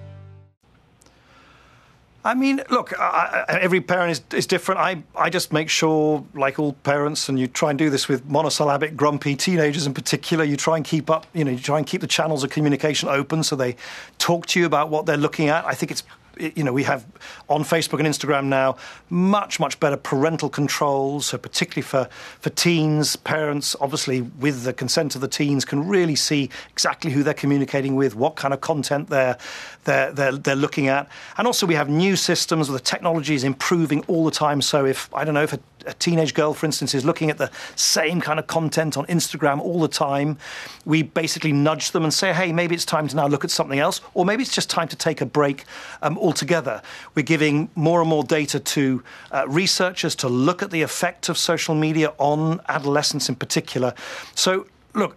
I 2.23 2.35
mean, 2.35 2.61
look, 2.69 2.93
I, 2.99 3.45
every 3.49 3.81
parent 3.81 4.11
is, 4.11 4.21
is 4.37 4.47
different. 4.47 4.79
I, 4.79 5.03
I 5.15 5.29
just 5.31 5.51
make 5.51 5.69
sure, 5.69 6.23
like 6.35 6.59
all 6.59 6.73
parents, 6.73 7.29
and 7.29 7.39
you 7.39 7.47
try 7.47 7.71
and 7.71 7.79
do 7.79 7.89
this 7.89 8.07
with 8.07 8.29
monosyllabic, 8.29 8.95
grumpy 8.95 9.35
teenagers 9.35 9.87
in 9.87 9.93
particular, 9.93 10.43
you 10.43 10.55
try 10.55 10.75
and 10.75 10.85
keep 10.85 11.09
up, 11.09 11.25
you 11.33 11.43
know, 11.43 11.51
you 11.51 11.59
try 11.59 11.79
and 11.79 11.87
keep 11.87 12.01
the 12.01 12.07
channels 12.07 12.43
of 12.43 12.51
communication 12.51 13.09
open 13.09 13.41
so 13.41 13.55
they 13.55 13.75
talk 14.19 14.45
to 14.47 14.59
you 14.59 14.67
about 14.67 14.89
what 14.89 15.07
they're 15.07 15.17
looking 15.17 15.49
at. 15.49 15.65
I 15.65 15.73
think 15.73 15.91
it's 15.91 16.03
you 16.37 16.63
know, 16.63 16.73
we 16.73 16.83
have 16.83 17.05
on 17.49 17.63
Facebook 17.63 17.99
and 17.99 18.07
Instagram 18.07 18.45
now 18.45 18.77
much, 19.09 19.59
much 19.59 19.79
better 19.79 19.97
parental 19.97 20.49
controls. 20.49 21.27
So, 21.27 21.37
particularly 21.37 21.83
for, 21.83 22.05
for 22.39 22.49
teens, 22.49 23.15
parents, 23.15 23.75
obviously, 23.79 24.21
with 24.21 24.63
the 24.63 24.73
consent 24.73 25.15
of 25.15 25.21
the 25.21 25.27
teens, 25.27 25.65
can 25.65 25.87
really 25.87 26.15
see 26.15 26.49
exactly 26.69 27.11
who 27.11 27.23
they're 27.23 27.33
communicating 27.33 27.95
with, 27.95 28.15
what 28.15 28.35
kind 28.35 28.53
of 28.53 28.61
content 28.61 29.09
they're, 29.09 29.37
they're, 29.83 30.11
they're, 30.11 30.31
they're 30.33 30.55
looking 30.55 30.87
at. 30.87 31.07
And 31.37 31.47
also, 31.47 31.65
we 31.65 31.75
have 31.75 31.89
new 31.89 32.15
systems 32.15 32.69
where 32.69 32.77
the 32.77 32.83
technology 32.83 33.35
is 33.35 33.43
improving 33.43 34.03
all 34.07 34.25
the 34.25 34.31
time. 34.31 34.61
So, 34.61 34.85
if, 34.85 35.13
I 35.13 35.23
don't 35.23 35.33
know, 35.33 35.43
if 35.43 35.53
a 35.53 35.59
a 35.85 35.93
teenage 35.93 36.33
girl, 36.33 36.53
for 36.53 36.65
instance, 36.65 36.93
is 36.93 37.05
looking 37.05 37.29
at 37.29 37.37
the 37.37 37.51
same 37.75 38.21
kind 38.21 38.39
of 38.39 38.47
content 38.47 38.97
on 38.97 39.05
Instagram 39.05 39.59
all 39.59 39.79
the 39.79 39.87
time, 39.87 40.37
we 40.85 41.03
basically 41.03 41.51
nudge 41.51 41.91
them 41.91 42.03
and 42.03 42.13
say, 42.13 42.33
hey, 42.33 42.51
maybe 42.51 42.75
it's 42.75 42.85
time 42.85 43.07
to 43.07 43.15
now 43.15 43.27
look 43.27 43.43
at 43.43 43.51
something 43.51 43.79
else, 43.79 44.01
or 44.13 44.25
maybe 44.25 44.43
it's 44.43 44.53
just 44.53 44.69
time 44.69 44.87
to 44.87 44.95
take 44.95 45.21
a 45.21 45.25
break 45.25 45.65
um, 46.01 46.17
altogether. 46.17 46.81
We're 47.15 47.23
giving 47.23 47.69
more 47.75 48.01
and 48.01 48.09
more 48.09 48.23
data 48.23 48.59
to 48.59 49.03
uh, 49.31 49.45
researchers 49.47 50.15
to 50.15 50.29
look 50.29 50.61
at 50.63 50.71
the 50.71 50.81
effect 50.81 51.29
of 51.29 51.37
social 51.37 51.75
media 51.75 52.13
on 52.17 52.61
adolescents 52.67 53.29
in 53.29 53.35
particular. 53.35 53.93
So, 54.35 54.67
look, 54.93 55.15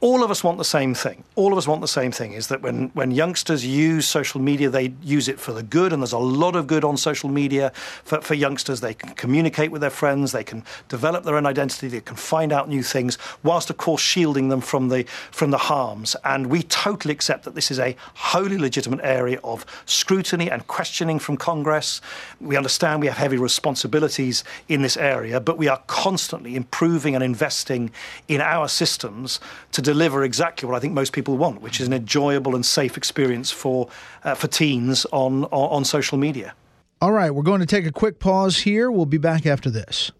all 0.00 0.22
of 0.22 0.30
us 0.30 0.42
want 0.42 0.58
the 0.58 0.64
same 0.64 0.94
thing. 0.94 1.24
All 1.36 1.52
of 1.52 1.58
us 1.58 1.66
want 1.66 1.80
the 1.80 1.88
same 1.88 2.12
thing 2.12 2.32
is 2.32 2.48
that 2.48 2.60
when, 2.62 2.88
when 2.88 3.10
youngsters 3.10 3.64
use 3.64 4.06
social 4.06 4.40
media, 4.40 4.68
they 4.68 4.94
use 5.02 5.28
it 5.28 5.38
for 5.38 5.52
the 5.52 5.62
good, 5.62 5.92
and 5.92 6.02
there's 6.02 6.12
a 6.12 6.18
lot 6.18 6.56
of 6.56 6.66
good 6.66 6.84
on 6.84 6.96
social 6.96 7.28
media 7.28 7.72
for, 8.04 8.20
for 8.20 8.34
youngsters. 8.34 8.80
They 8.80 8.94
can 8.94 9.14
communicate 9.14 9.70
with 9.70 9.80
their 9.80 9.90
friends, 9.90 10.32
they 10.32 10.44
can 10.44 10.64
develop 10.88 11.24
their 11.24 11.36
own 11.36 11.46
identity, 11.46 11.88
they 11.88 12.00
can 12.00 12.16
find 12.16 12.52
out 12.52 12.68
new 12.68 12.82
things, 12.82 13.18
whilst, 13.42 13.70
of 13.70 13.76
course, 13.76 14.02
shielding 14.02 14.48
them 14.48 14.60
from 14.60 14.88
the, 14.88 15.04
from 15.30 15.50
the 15.50 15.58
harms. 15.58 16.16
And 16.24 16.48
we 16.48 16.62
totally 16.62 17.12
accept 17.12 17.44
that 17.44 17.54
this 17.54 17.70
is 17.70 17.78
a 17.78 17.96
wholly 18.14 18.58
legitimate 18.58 19.00
area 19.02 19.40
of 19.44 19.64
scrutiny 19.86 20.50
and 20.50 20.66
questioning 20.66 21.18
from 21.18 21.36
Congress. 21.36 22.00
We 22.40 22.56
understand 22.56 23.00
we 23.00 23.06
have 23.06 23.16
heavy 23.16 23.38
responsibilities 23.38 24.44
in 24.68 24.82
this 24.82 24.96
area, 24.96 25.40
but 25.40 25.58
we 25.58 25.68
are 25.68 25.82
constantly 25.86 26.56
improving 26.56 27.14
and 27.14 27.22
investing 27.22 27.90
in 28.28 28.40
our 28.40 28.68
systems 28.68 29.40
to 29.72 29.82
deliver 29.82 30.24
exactly 30.24 30.68
what 30.68 30.76
I 30.76 30.80
think 30.80 30.94
most 30.94 31.12
people 31.12 31.36
want, 31.36 31.60
which 31.60 31.80
is 31.80 31.86
an 31.86 31.92
enjoyable 31.92 32.54
and 32.54 32.64
safe 32.64 32.96
experience 32.96 33.50
for 33.50 33.88
uh, 34.24 34.34
for 34.34 34.48
teens 34.48 35.06
on, 35.12 35.44
on 35.44 35.76
on 35.76 35.84
social 35.84 36.18
media. 36.18 36.54
All 37.00 37.12
right, 37.12 37.30
we're 37.30 37.42
going 37.42 37.60
to 37.60 37.66
take 37.66 37.86
a 37.86 37.92
quick 37.92 38.18
pause 38.18 38.60
here. 38.60 38.90
We'll 38.90 39.04
be 39.04 39.18
back 39.18 39.44
after 39.44 39.68
this. 39.68 40.12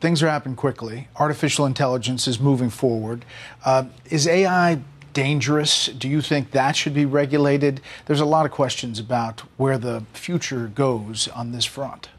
Things 0.00 0.22
are 0.22 0.28
happening 0.28 0.56
quickly. 0.56 1.08
Artificial 1.16 1.66
intelligence 1.66 2.26
is 2.26 2.38
moving 2.38 2.70
forward. 2.70 3.24
Uh, 3.64 3.84
is 4.10 4.26
AI 4.26 4.80
dangerous? 5.12 5.86
Do 5.86 6.08
you 6.08 6.20
think 6.20 6.50
that 6.50 6.76
should 6.76 6.92
be 6.94 7.06
regulated? 7.06 7.80
There's 8.04 8.20
a 8.20 8.26
lot 8.26 8.44
of 8.44 8.52
questions 8.52 8.98
about 8.98 9.40
where 9.56 9.78
the 9.78 10.04
future 10.12 10.68
goes 10.68 11.28
on 11.28 11.52
this 11.52 11.64
front. 11.64 12.10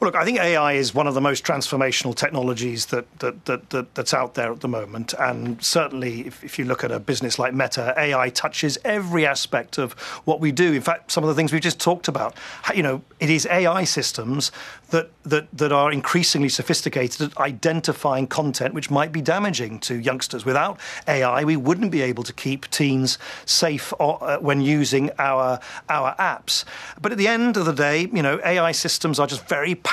Well, 0.00 0.08
look, 0.08 0.16
I 0.16 0.24
think 0.24 0.38
AI 0.38 0.72
is 0.72 0.94
one 0.94 1.06
of 1.06 1.12
the 1.12 1.20
most 1.20 1.44
transformational 1.44 2.14
technologies 2.14 2.86
that, 2.86 3.18
that, 3.18 3.44
that, 3.44 3.68
that 3.68 3.94
that's 3.94 4.14
out 4.14 4.32
there 4.32 4.50
at 4.50 4.60
the 4.60 4.68
moment. 4.68 5.12
And 5.18 5.62
certainly, 5.62 6.26
if, 6.26 6.42
if, 6.42 6.58
you 6.58 6.64
look 6.64 6.82
at 6.82 6.90
a 6.90 6.98
business 6.98 7.38
like 7.38 7.52
Meta, 7.52 7.92
AI 7.98 8.30
touches 8.30 8.78
every 8.82 9.26
aspect 9.26 9.76
of 9.76 9.92
what 10.24 10.40
we 10.40 10.52
do. 10.52 10.72
In 10.72 10.80
fact, 10.80 11.12
some 11.12 11.22
of 11.22 11.28
the 11.28 11.34
things 11.34 11.52
we've 11.52 11.60
just 11.60 11.78
talked 11.78 12.08
about, 12.08 12.34
you 12.74 12.82
know, 12.82 13.02
it 13.18 13.28
is 13.28 13.46
AI 13.50 13.84
systems 13.84 14.50
that, 14.88 15.10
that, 15.24 15.48
that 15.52 15.70
are 15.70 15.92
increasingly 15.92 16.48
sophisticated 16.48 17.20
at 17.20 17.36
identifying 17.36 18.26
content 18.26 18.72
which 18.72 18.90
might 18.90 19.12
be 19.12 19.20
damaging 19.20 19.80
to 19.80 19.96
youngsters. 19.96 20.46
Without 20.46 20.80
AI, 21.08 21.44
we 21.44 21.58
wouldn't 21.58 21.90
be 21.90 22.00
able 22.00 22.22
to 22.22 22.32
keep 22.32 22.70
teens 22.70 23.18
safe 23.44 23.92
uh, 24.00 24.38
when 24.38 24.62
using 24.62 25.10
our, 25.18 25.60
our 25.90 26.16
apps. 26.16 26.64
But 27.02 27.12
at 27.12 27.18
the 27.18 27.28
end 27.28 27.58
of 27.58 27.66
the 27.66 27.74
day, 27.74 28.08
you 28.10 28.22
know, 28.22 28.40
AI 28.42 28.72
systems 28.72 29.18
are 29.18 29.26
just 29.26 29.46
very 29.46 29.74
powerful 29.74 29.89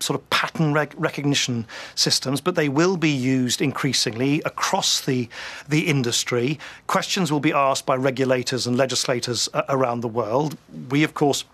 sort 0.00 0.20
of 0.20 0.30
pattern 0.30 0.72
rec- 0.72 0.94
recognition 0.96 1.66
systems, 1.94 2.40
but 2.40 2.54
they 2.54 2.68
will 2.68 2.96
be 2.96 3.10
used 3.10 3.60
increasingly 3.60 4.40
across 4.44 5.00
the 5.00 5.28
the 5.68 5.86
industry. 5.88 6.58
Questions 6.86 7.32
will 7.32 7.40
be 7.40 7.52
asked 7.52 7.86
by 7.86 7.96
regulators 7.96 8.66
and 8.66 8.76
legislators 8.76 9.48
uh, 9.54 9.62
around 9.68 10.00
the 10.00 10.08
world. 10.08 10.56
We, 10.90 11.04
of 11.04 11.14
course, 11.14 11.44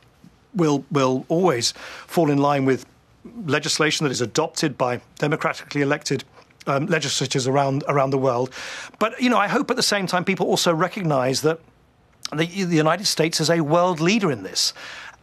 will 0.54 0.84
will 0.90 1.24
always 1.28 1.72
fall 2.06 2.30
in 2.30 2.38
line 2.38 2.64
with 2.64 2.86
legislation 3.46 4.04
that 4.04 4.10
is 4.10 4.20
adopted 4.20 4.76
by 4.76 5.00
democratically 5.18 5.80
elected 5.80 6.24
um, 6.66 6.86
legislatures 6.86 7.46
around 7.46 7.84
around 7.88 8.10
the 8.10 8.18
world. 8.18 8.50
But 8.98 9.20
you 9.20 9.30
know, 9.30 9.38
I 9.38 9.48
hope 9.48 9.70
at 9.70 9.76
the 9.76 9.82
same 9.82 10.06
time 10.06 10.24
people 10.24 10.46
also 10.46 10.74
recognise 10.74 11.40
that 11.42 11.58
the, 12.30 12.46
the 12.46 12.76
United 12.76 13.06
States 13.06 13.40
is 13.40 13.50
a 13.50 13.60
world 13.60 14.00
leader 14.00 14.30
in 14.30 14.42
this. 14.42 14.72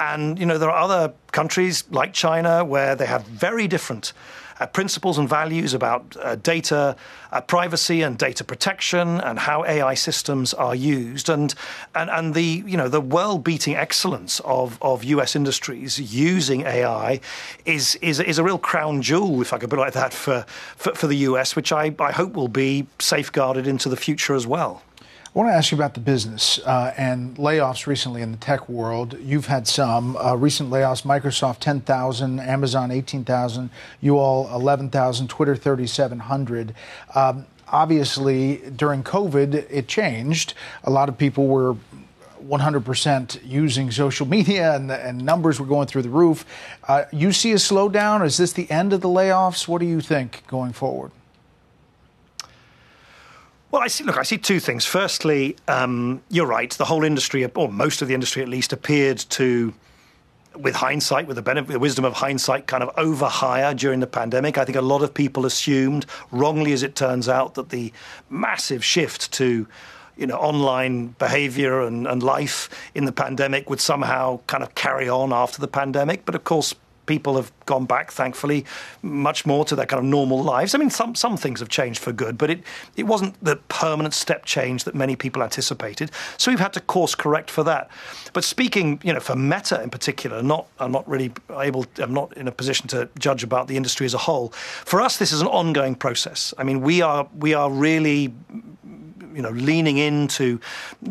And 0.01 0.39
you 0.39 0.47
know, 0.47 0.57
there 0.57 0.71
are 0.71 0.83
other 0.83 1.13
countries 1.31 1.83
like 1.91 2.11
China 2.11 2.65
where 2.65 2.95
they 2.95 3.05
have 3.05 3.23
very 3.25 3.67
different 3.67 4.13
uh, 4.59 4.65
principles 4.65 5.19
and 5.19 5.29
values 5.29 5.75
about 5.75 6.17
uh, 6.19 6.35
data 6.37 6.95
uh, 7.31 7.41
privacy 7.41 8.01
and 8.01 8.17
data 8.17 8.43
protection 8.43 9.21
and 9.21 9.37
how 9.37 9.63
AI 9.63 9.93
systems 9.93 10.55
are 10.55 10.73
used 10.73 11.29
and 11.29 11.53
and, 11.93 12.09
and 12.09 12.33
the 12.33 12.63
you 12.65 12.77
know 12.77 12.87
the 12.87 13.01
world 13.01 13.43
beating 13.43 13.75
excellence 13.75 14.39
of, 14.41 14.79
of 14.81 15.03
US 15.03 15.35
industries 15.35 15.99
using 15.99 16.61
AI 16.61 17.19
is, 17.65 17.95
is 18.01 18.19
is 18.19 18.39
a 18.39 18.43
real 18.43 18.57
crown 18.59 19.03
jewel 19.03 19.39
if 19.41 19.53
I 19.53 19.59
could 19.59 19.69
put 19.69 19.77
it 19.77 19.83
like 19.83 19.93
that 19.93 20.13
for, 20.13 20.45
for, 20.77 20.95
for 20.95 21.05
the 21.05 21.17
US 21.29 21.55
which 21.55 21.71
I, 21.71 21.95
I 21.99 22.11
hope 22.11 22.33
will 22.33 22.47
be 22.47 22.87
safeguarded 22.97 23.67
into 23.67 23.87
the 23.87 23.97
future 23.97 24.33
as 24.33 24.47
well. 24.47 24.81
I 25.33 25.39
want 25.39 25.49
to 25.49 25.53
ask 25.53 25.71
you 25.71 25.77
about 25.77 25.93
the 25.93 26.01
business 26.01 26.59
uh, 26.65 26.93
and 26.97 27.37
layoffs 27.37 27.87
recently 27.87 28.21
in 28.21 28.31
the 28.33 28.37
tech 28.37 28.67
world. 28.67 29.17
You've 29.17 29.45
had 29.45 29.65
some 29.65 30.17
uh, 30.17 30.35
recent 30.35 30.69
layoffs 30.69 31.03
Microsoft 31.03 31.59
10,000, 31.59 32.41
Amazon 32.41 32.91
18,000, 32.91 33.69
you 34.01 34.17
all 34.17 34.53
11,000, 34.53 35.29
Twitter 35.29 35.55
3,700. 35.55 36.75
Um, 37.15 37.45
obviously, 37.69 38.57
during 38.75 39.03
COVID, 39.03 39.67
it 39.71 39.87
changed. 39.87 40.53
A 40.83 40.89
lot 40.89 41.07
of 41.07 41.17
people 41.17 41.47
were 41.47 41.77
100% 42.45 43.39
using 43.45 43.89
social 43.89 44.27
media 44.37 44.75
and, 44.75 44.91
and 44.91 45.25
numbers 45.25 45.61
were 45.61 45.65
going 45.65 45.87
through 45.87 46.01
the 46.01 46.09
roof. 46.09 46.45
Uh, 46.89 47.05
you 47.13 47.31
see 47.31 47.53
a 47.53 47.55
slowdown? 47.55 48.25
Is 48.25 48.35
this 48.35 48.51
the 48.51 48.69
end 48.69 48.91
of 48.91 48.99
the 48.99 49.07
layoffs? 49.07 49.65
What 49.65 49.79
do 49.79 49.85
you 49.85 50.01
think 50.01 50.43
going 50.47 50.73
forward? 50.73 51.11
Well, 53.71 53.81
I 53.81 53.87
see. 53.87 54.03
Look, 54.03 54.17
I 54.17 54.23
see 54.23 54.37
two 54.37 54.59
things. 54.59 54.85
Firstly, 54.85 55.55
um, 55.69 56.21
you're 56.29 56.45
right. 56.45 56.69
The 56.69 56.85
whole 56.85 57.05
industry, 57.05 57.45
or 57.45 57.69
most 57.69 58.01
of 58.01 58.09
the 58.09 58.13
industry 58.13 58.41
at 58.41 58.49
least, 58.49 58.73
appeared 58.73 59.17
to 59.29 59.73
with 60.53 60.75
hindsight, 60.75 61.27
with 61.27 61.37
the 61.37 61.41
benefit, 61.41 61.71
the 61.71 61.79
wisdom 61.79 62.03
of 62.03 62.11
hindsight, 62.11 62.67
kind 62.67 62.83
of 62.83 62.93
overhire 62.95 63.73
during 63.73 64.01
the 64.01 64.07
pandemic. 64.07 64.57
I 64.57 64.65
think 64.65 64.77
a 64.77 64.81
lot 64.81 65.01
of 65.01 65.13
people 65.13 65.45
assumed, 65.45 66.05
wrongly 66.29 66.73
as 66.73 66.83
it 66.83 66.95
turns 66.95 67.29
out, 67.29 67.53
that 67.53 67.69
the 67.69 67.93
massive 68.29 68.83
shift 68.83 69.31
to 69.33 69.65
you 70.17 70.27
know, 70.27 70.35
online 70.35 71.15
behavior 71.17 71.81
and, 71.81 72.05
and 72.05 72.21
life 72.21 72.69
in 72.93 73.05
the 73.05 73.13
pandemic 73.13 73.69
would 73.69 73.79
somehow 73.79 74.41
kind 74.47 74.61
of 74.61 74.75
carry 74.75 75.07
on 75.07 75.31
after 75.31 75.61
the 75.61 75.69
pandemic. 75.69 76.25
But 76.25 76.35
of 76.35 76.43
course, 76.43 76.75
people 77.11 77.35
have 77.35 77.51
gone 77.65 77.85
back, 77.85 78.09
thankfully, 78.09 78.65
much 79.01 79.45
more 79.45 79.65
to 79.65 79.75
their 79.75 79.85
kind 79.85 79.99
of 79.99 80.05
normal 80.05 80.41
lives. 80.41 80.73
I 80.73 80.77
mean, 80.77 80.89
some 80.89 81.13
some 81.13 81.35
things 81.35 81.59
have 81.59 81.67
changed 81.67 81.99
for 81.99 82.13
good, 82.13 82.37
but 82.37 82.49
it 82.49 82.63
it 82.95 83.03
wasn't 83.03 83.33
the 83.43 83.57
permanent 83.67 84.13
step 84.13 84.45
change 84.45 84.85
that 84.85 84.95
many 84.95 85.17
people 85.17 85.43
anticipated. 85.43 86.09
So 86.37 86.51
we've 86.51 86.65
had 86.67 86.71
to 86.73 86.79
course 86.79 87.13
correct 87.13 87.51
for 87.51 87.63
that. 87.65 87.89
But 88.31 88.45
speaking, 88.45 89.01
you 89.03 89.11
know, 89.13 89.19
for 89.19 89.35
Meta 89.35 89.83
in 89.83 89.89
particular, 89.89 90.41
not 90.41 90.67
I'm 90.79 90.93
not 90.93 91.05
really 91.05 91.31
able. 91.59 91.85
I'm 91.97 92.13
not 92.13 92.37
in 92.37 92.47
a 92.47 92.51
position 92.61 92.87
to 92.87 93.09
judge 93.19 93.43
about 93.43 93.67
the 93.67 93.75
industry 93.75 94.05
as 94.05 94.13
a 94.13 94.23
whole. 94.27 94.47
For 94.91 95.01
us, 95.01 95.17
this 95.17 95.33
is 95.33 95.41
an 95.41 95.47
ongoing 95.47 95.95
process. 95.95 96.53
I 96.57 96.63
mean, 96.63 96.79
we 96.79 97.01
are 97.01 97.27
we 97.37 97.53
are 97.53 97.69
really 97.69 98.33
you 99.33 99.41
know, 99.41 99.49
leaning 99.49 99.97
into 99.97 100.59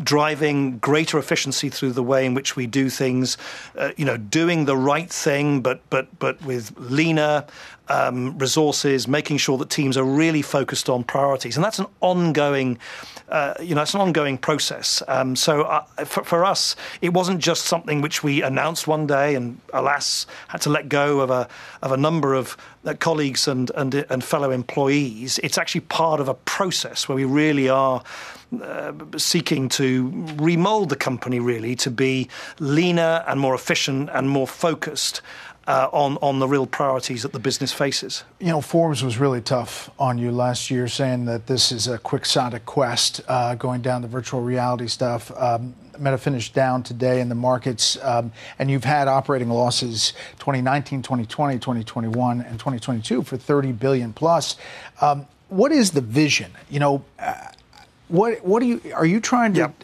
driving 0.03 0.77
greater 0.79 1.17
efficiency 1.17 1.69
through 1.69 1.91
the 1.91 2.03
way 2.03 2.25
in 2.25 2.33
which 2.33 2.55
we 2.55 2.67
do 2.67 2.89
things, 2.89 3.37
uh, 3.77 3.91
you 3.97 4.05
know, 4.05 4.17
doing 4.17 4.65
the 4.65 4.77
right 4.77 5.09
thing, 5.09 5.61
but 5.61 5.81
but 5.89 6.07
but 6.19 6.41
with 6.43 6.73
leaner 6.77 7.45
um, 7.91 8.37
resources, 8.37 9.07
making 9.07 9.37
sure 9.37 9.57
that 9.57 9.69
teams 9.69 9.97
are 9.97 10.03
really 10.03 10.41
focused 10.41 10.89
on 10.89 11.03
priorities, 11.03 11.57
and 11.57 11.63
that's 11.63 11.79
an 11.79 11.87
ongoing. 11.99 12.77
Uh, 13.27 13.53
you 13.61 13.75
know, 13.75 13.81
it's 13.81 13.93
an 13.93 14.01
ongoing 14.01 14.37
process. 14.37 15.01
Um, 15.07 15.35
so 15.35 15.63
uh, 15.63 15.83
for, 16.05 16.23
for, 16.23 16.43
us, 16.43 16.75
it 17.01 17.13
wasn't 17.13 17.39
just 17.39 17.65
something 17.65 18.01
which 18.01 18.23
we 18.23 18.41
announced 18.41 18.87
one 18.87 19.07
day, 19.07 19.35
and 19.35 19.59
alas, 19.73 20.25
had 20.47 20.61
to 20.61 20.69
let 20.69 20.89
go 20.89 21.19
of 21.19 21.29
a 21.29 21.47
of 21.81 21.91
a 21.91 21.97
number 21.97 22.33
of 22.33 22.55
uh, 22.85 22.93
colleagues 22.93 23.47
and, 23.47 23.71
and 23.75 23.93
and 24.09 24.23
fellow 24.23 24.51
employees. 24.51 25.39
It's 25.43 25.57
actually 25.57 25.81
part 25.81 26.19
of 26.19 26.29
a 26.29 26.33
process 26.33 27.09
where 27.09 27.15
we 27.15 27.25
really 27.25 27.69
are. 27.69 28.03
Uh, 28.61 28.91
seeking 29.15 29.69
to 29.69 30.11
remold 30.35 30.89
the 30.89 30.95
company 30.97 31.39
really 31.39 31.73
to 31.73 31.89
be 31.89 32.27
leaner 32.59 33.23
and 33.25 33.39
more 33.39 33.55
efficient 33.55 34.09
and 34.11 34.29
more 34.29 34.45
focused 34.45 35.21
uh, 35.67 35.89
on 35.91 36.17
on 36.21 36.39
the 36.39 36.47
real 36.47 36.65
priorities 36.65 37.23
that 37.23 37.33
the 37.33 37.39
business 37.39 37.71
faces. 37.71 38.23
You 38.39 38.47
know, 38.47 38.61
Forbes 38.61 39.03
was 39.03 39.17
really 39.17 39.41
tough 39.41 39.89
on 39.99 40.17
you 40.17 40.31
last 40.31 40.71
year, 40.71 40.87
saying 40.87 41.25
that 41.25 41.47
this 41.47 41.71
is 41.71 41.87
a 41.87 41.97
quixotic 41.97 42.65
quest 42.65 43.21
uh, 43.27 43.55
going 43.55 43.81
down 43.81 44.01
the 44.01 44.07
virtual 44.07 44.41
reality 44.41 44.87
stuff. 44.87 45.31
Um, 45.37 45.75
Meta 45.99 46.17
finished 46.17 46.55
down 46.55 46.81
today 46.81 47.21
in 47.21 47.29
the 47.29 47.35
markets, 47.35 47.97
um, 48.01 48.31
and 48.57 48.71
you've 48.71 48.85
had 48.85 49.07
operating 49.07 49.49
losses 49.49 50.13
2019, 50.39 51.03
2020, 51.03 51.59
2021, 51.59 52.41
and 52.41 52.57
2022 52.57 53.21
for 53.21 53.37
30 53.37 53.71
billion 53.73 54.13
plus. 54.13 54.55
Um, 54.99 55.27
what 55.49 55.71
is 55.71 55.91
the 55.91 56.01
vision? 56.01 56.51
You 56.69 56.79
know, 56.79 57.05
uh, 57.19 57.35
what 58.07 58.43
what 58.43 58.61
do 58.61 58.65
you 58.65 58.81
are 58.95 59.05
you 59.05 59.19
trying 59.19 59.53
to? 59.53 59.59
Yep 59.59 59.83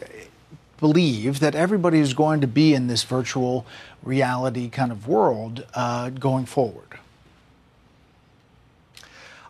believe 0.78 1.40
that 1.40 1.54
everybody 1.54 1.98
is 1.98 2.14
going 2.14 2.40
to 2.40 2.46
be 2.46 2.72
in 2.72 2.86
this 2.86 3.02
virtual 3.04 3.66
reality 4.08 4.68
kind 4.68 4.90
of 4.90 5.06
world 5.06 5.66
uh, 5.74 6.10
going 6.10 6.46
forward? 6.46 6.98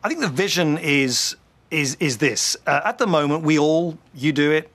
I 0.02 0.08
think 0.08 0.20
the 0.20 0.28
vision 0.28 0.78
is 0.78 1.36
is 1.70 1.96
is 2.00 2.18
this. 2.18 2.56
Uh, 2.66 2.80
at 2.84 2.98
the 2.98 3.06
moment, 3.06 3.44
we 3.44 3.58
all 3.58 3.98
you 4.14 4.32
do 4.32 4.50
it, 4.50 4.70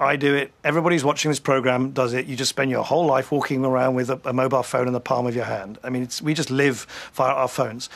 I 0.00 0.14
do 0.14 0.34
it. 0.36 0.52
Everybody's 0.62 1.02
watching 1.02 1.30
this 1.30 1.40
program 1.40 1.90
does 1.90 2.12
it. 2.12 2.26
You 2.26 2.36
just 2.36 2.50
spend 2.50 2.70
your 2.70 2.84
whole 2.84 3.06
life 3.06 3.32
walking 3.32 3.64
around 3.64 3.94
with 3.96 4.10
a, 4.10 4.20
a 4.24 4.32
mobile 4.32 4.62
phone 4.62 4.86
in 4.86 4.92
the 4.92 5.00
palm 5.00 5.26
of 5.26 5.34
your 5.34 5.44
hand. 5.44 5.78
I 5.82 5.90
mean, 5.90 6.08
we 6.22 6.34
just 6.34 6.50
live 6.50 6.86
via 7.14 7.32
our 7.32 7.48
phones. 7.48 7.90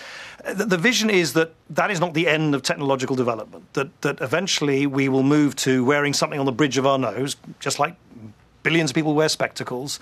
Uh, 0.44 0.54
the, 0.54 0.64
the, 0.64 0.78
vision 0.78 1.10
is 1.10 1.34
that 1.34 1.54
that 1.70 1.92
is 1.92 2.00
not 2.00 2.14
the 2.14 2.26
end 2.26 2.56
of 2.56 2.62
technological 2.62 3.14
development. 3.14 3.72
That 3.74 4.00
that 4.02 4.20
eventually 4.20 4.84
we 4.84 5.08
will 5.08 5.22
move 5.22 5.54
to 5.56 5.84
wearing 5.84 6.12
something 6.12 6.40
on 6.40 6.46
the 6.46 6.52
bridge 6.52 6.76
of 6.76 6.86
our 6.86 6.98
nose, 6.98 7.36
just 7.60 7.78
like 7.78 7.94
billions 8.62 8.90
of 8.90 8.94
people 8.94 9.14
wear 9.14 9.28
spectacles, 9.28 10.00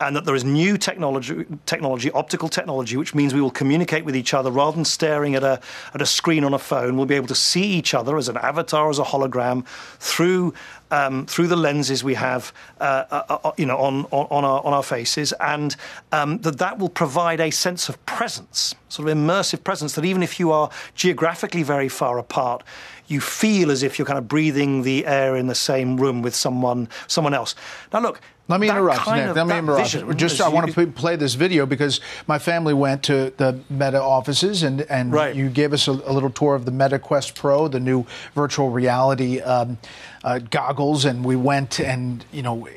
and 0.00 0.16
that 0.16 0.24
there 0.24 0.34
is 0.34 0.44
new 0.44 0.76
technology, 0.76 1.44
technology, 1.66 2.10
optical 2.12 2.48
technology, 2.48 2.96
which 2.96 3.14
means 3.14 3.34
we 3.34 3.40
will 3.40 3.50
communicate 3.50 4.04
with 4.04 4.16
each 4.16 4.34
other 4.34 4.50
rather 4.50 4.74
than 4.74 4.84
staring 4.84 5.34
at 5.34 5.44
a 5.44 5.60
at 5.94 6.02
a 6.02 6.06
screen 6.06 6.44
on 6.44 6.54
a 6.54 6.58
phone. 6.58 6.96
We'll 6.96 7.06
be 7.06 7.14
able 7.14 7.28
to 7.28 7.34
see 7.34 7.64
each 7.64 7.94
other 7.94 8.16
as 8.16 8.28
an 8.28 8.36
avatar, 8.36 8.90
as 8.90 8.98
a 8.98 9.04
hologram, 9.04 9.66
through 9.98 10.54
um, 10.92 11.26
through 11.26 11.48
the 11.48 11.56
lenses 11.56 12.04
we 12.04 12.14
have, 12.14 12.52
uh, 12.80 13.04
uh, 13.10 13.38
uh, 13.44 13.52
you 13.56 13.66
know, 13.66 13.78
on, 13.78 14.04
on, 14.12 14.44
our, 14.44 14.64
on 14.64 14.72
our 14.72 14.82
faces, 14.82 15.32
and 15.40 15.74
um, 16.12 16.38
that 16.38 16.58
that 16.58 16.78
will 16.78 16.90
provide 16.90 17.40
a 17.40 17.50
sense 17.50 17.88
of 17.88 18.04
presence, 18.06 18.74
sort 18.88 19.08
of 19.08 19.16
immersive 19.16 19.64
presence, 19.64 19.94
that 19.94 20.04
even 20.04 20.22
if 20.22 20.38
you 20.38 20.52
are 20.52 20.70
geographically 20.94 21.62
very 21.62 21.88
far 21.88 22.18
apart, 22.18 22.62
you 23.08 23.20
feel 23.20 23.70
as 23.70 23.82
if 23.82 23.98
you're 23.98 24.06
kind 24.06 24.18
of 24.18 24.28
breathing 24.28 24.82
the 24.82 25.06
air 25.06 25.34
in 25.34 25.46
the 25.46 25.54
same 25.54 25.96
room 25.96 26.22
with 26.22 26.34
someone 26.34 26.88
someone 27.08 27.34
else. 27.34 27.56
Now, 27.92 28.00
look. 28.00 28.20
Let 28.48 28.60
me 28.60 28.68
interrupt, 28.68 29.06
Nick. 29.06 29.26
Of, 29.28 29.36
Let 29.36 29.46
me 29.46 29.58
interrupt. 29.58 30.16
Just 30.16 30.40
I 30.40 30.48
want 30.48 30.72
to 30.72 30.86
play 30.88 31.16
this 31.16 31.34
video 31.34 31.64
because 31.64 32.00
my 32.26 32.38
family 32.38 32.74
went 32.74 33.04
to 33.04 33.32
the 33.36 33.60
Meta 33.70 34.02
offices 34.02 34.62
and 34.62 34.82
and 34.82 35.12
right. 35.12 35.34
you 35.34 35.48
gave 35.48 35.72
us 35.72 35.86
a, 35.88 35.92
a, 35.92 36.12
little 36.12 36.30
tour 36.30 36.54
of 36.54 36.64
the 36.64 36.72
Meta 36.72 36.98
Quest 36.98 37.34
Pro, 37.34 37.68
the 37.68 37.80
new 37.80 38.04
virtual 38.34 38.70
reality 38.70 39.40
um, 39.40 39.78
uh, 40.24 40.38
goggles, 40.38 41.04
and 41.04 41.24
we 41.24 41.36
went 41.36 41.78
and 41.80 42.24
you 42.32 42.42
know 42.42 42.68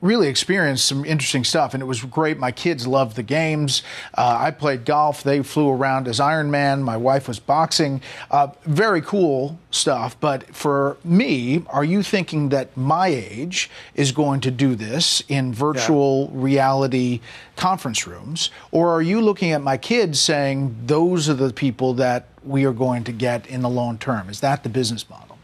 really 0.00 0.28
experienced 0.28 0.86
some 0.86 1.04
interesting 1.04 1.44
stuff, 1.44 1.74
and 1.74 1.82
it 1.82 1.86
was 1.86 2.02
great. 2.02 2.38
My 2.38 2.52
kids 2.52 2.86
loved 2.86 3.16
the 3.16 3.22
games. 3.22 3.82
Uh, 4.16 4.36
I 4.40 4.50
played 4.50 4.84
golf. 4.84 5.22
They 5.22 5.42
flew 5.42 5.68
around 5.68 6.08
as 6.08 6.20
Iron 6.20 6.50
Man. 6.50 6.82
My 6.82 6.96
wife 6.96 7.28
was 7.28 7.38
boxing. 7.38 8.00
Uh, 8.30 8.48
very 8.64 9.02
cool 9.02 9.58
stuff. 9.70 10.18
But 10.18 10.54
for 10.54 10.96
me, 11.04 11.64
are 11.68 11.84
you 11.84 12.02
thinking 12.02 12.48
that 12.48 12.76
my 12.76 13.08
age 13.08 13.70
is 13.94 14.12
going 14.12 14.40
to 14.40 14.50
do 14.50 14.74
this 14.74 15.22
in 15.28 15.52
virtual 15.52 16.30
yeah. 16.32 16.40
reality 16.40 17.20
conference 17.56 18.06
rooms? 18.06 18.50
Or 18.70 18.90
are 18.90 19.02
you 19.02 19.20
looking 19.20 19.52
at 19.52 19.62
my 19.62 19.76
kids 19.76 20.20
saying 20.20 20.76
those 20.86 21.28
are 21.28 21.34
the 21.34 21.52
people 21.52 21.94
that 21.94 22.26
we 22.44 22.64
are 22.64 22.72
going 22.72 23.04
to 23.04 23.12
get 23.12 23.46
in 23.46 23.62
the 23.62 23.68
long 23.68 23.98
term? 23.98 24.30
Is 24.30 24.40
that 24.40 24.62
the 24.62 24.68
business 24.68 25.08
model? 25.10 25.38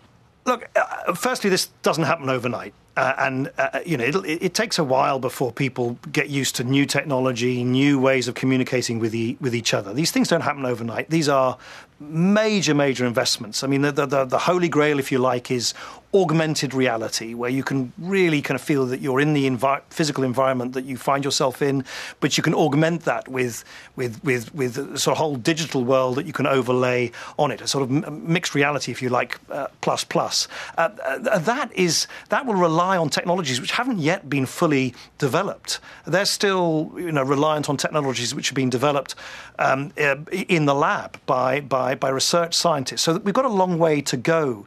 Look, 0.46 0.68
uh, 0.76 1.12
firstly, 1.14 1.50
this 1.50 1.66
doesn't 1.82 2.04
happen 2.04 2.30
overnight. 2.30 2.72
Uh, 2.96 3.14
and 3.18 3.52
uh, 3.58 3.80
you 3.84 3.94
know 3.94 4.04
it, 4.04 4.42
it, 4.42 4.54
takes 4.54 4.78
a 4.78 4.84
while 4.84 5.18
before 5.18 5.52
people 5.52 5.98
get 6.12 6.30
used 6.30 6.56
to 6.56 6.64
new 6.64 6.86
technology, 6.86 7.62
new 7.62 8.00
ways 8.00 8.26
of 8.26 8.34
communicating 8.34 8.98
with 8.98 9.12
the, 9.12 9.36
with 9.38 9.54
each 9.54 9.74
other. 9.74 9.92
These 9.92 10.12
things 10.12 10.28
don't 10.28 10.40
happen 10.40 10.64
overnight. 10.64 11.10
These 11.10 11.28
are 11.28 11.58
major, 12.00 12.74
major 12.74 13.04
investments. 13.04 13.62
I 13.62 13.66
mean, 13.66 13.82
the, 13.82 13.92
the, 13.92 14.24
the, 14.24 14.38
holy 14.38 14.68
grail, 14.68 14.98
if 14.98 15.12
you 15.12 15.18
like, 15.18 15.50
is 15.50 15.74
augmented 16.22 16.74
reality, 16.74 17.34
where 17.34 17.50
you 17.50 17.62
can 17.62 17.92
really 17.98 18.42
kind 18.42 18.58
of 18.58 18.64
feel 18.64 18.86
that 18.86 19.00
you're 19.00 19.20
in 19.20 19.34
the 19.34 19.48
envi- 19.48 19.82
physical 19.90 20.24
environment 20.24 20.72
that 20.74 20.84
you 20.84 20.96
find 20.96 21.24
yourself 21.24 21.62
in, 21.62 21.84
but 22.20 22.36
you 22.36 22.42
can 22.42 22.54
augment 22.54 23.02
that 23.02 23.28
with 23.28 23.64
with 23.96 24.22
with 24.24 24.54
with 24.54 24.78
a 24.78 24.98
sort 24.98 25.12
of 25.12 25.18
whole 25.18 25.36
digital 25.36 25.84
world 25.84 26.16
that 26.16 26.26
you 26.26 26.32
can 26.32 26.46
overlay 26.46 27.10
on 27.38 27.50
it, 27.50 27.60
a 27.60 27.66
sort 27.66 27.82
of 27.82 27.90
mixed 28.12 28.54
reality, 28.54 28.92
if 28.92 29.02
you 29.02 29.08
like, 29.08 29.38
uh, 29.50 29.66
plus 29.80 30.04
plus. 30.04 30.48
Uh, 30.78 30.90
uh, 31.04 31.38
that 31.38 31.72
is 31.74 32.06
that 32.28 32.46
will 32.46 32.54
rely 32.54 32.96
on 32.96 33.08
technologies 33.08 33.60
which 33.60 33.72
haven't 33.72 33.98
yet 33.98 34.28
been 34.28 34.46
fully 34.46 34.94
developed. 35.18 35.80
They're 36.06 36.24
still, 36.24 36.92
you 36.96 37.12
know, 37.12 37.22
reliant 37.22 37.68
on 37.68 37.76
technologies 37.76 38.34
which 38.34 38.48
have 38.48 38.56
been 38.56 38.70
developed 38.70 39.14
um, 39.58 39.92
uh, 39.98 40.16
in 40.30 40.66
the 40.66 40.74
lab 40.74 41.18
by 41.26 41.60
by, 41.60 41.94
by 41.94 42.08
research 42.08 42.54
scientists. 42.54 43.02
So 43.02 43.18
we've 43.18 43.34
got 43.34 43.44
a 43.44 43.48
long 43.62 43.78
way 43.78 44.00
to 44.02 44.16
go. 44.16 44.66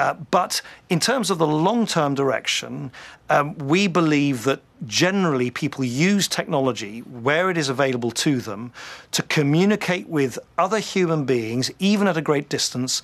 Uh, 0.00 0.14
but 0.30 0.62
in 0.88 0.98
terms 0.98 1.28
of 1.28 1.36
the 1.36 1.46
long 1.46 1.84
term 1.84 2.14
direction, 2.14 2.90
um, 3.28 3.54
we 3.58 3.86
believe 3.86 4.44
that 4.44 4.62
generally 4.86 5.50
people 5.50 5.84
use 5.84 6.26
technology 6.26 7.00
where 7.00 7.50
it 7.50 7.58
is 7.58 7.68
available 7.68 8.10
to 8.10 8.40
them 8.40 8.72
to 9.12 9.22
communicate 9.24 10.08
with 10.08 10.38
other 10.56 10.78
human 10.78 11.26
beings, 11.26 11.70
even 11.78 12.08
at 12.08 12.16
a 12.16 12.22
great 12.22 12.48
distance, 12.48 13.02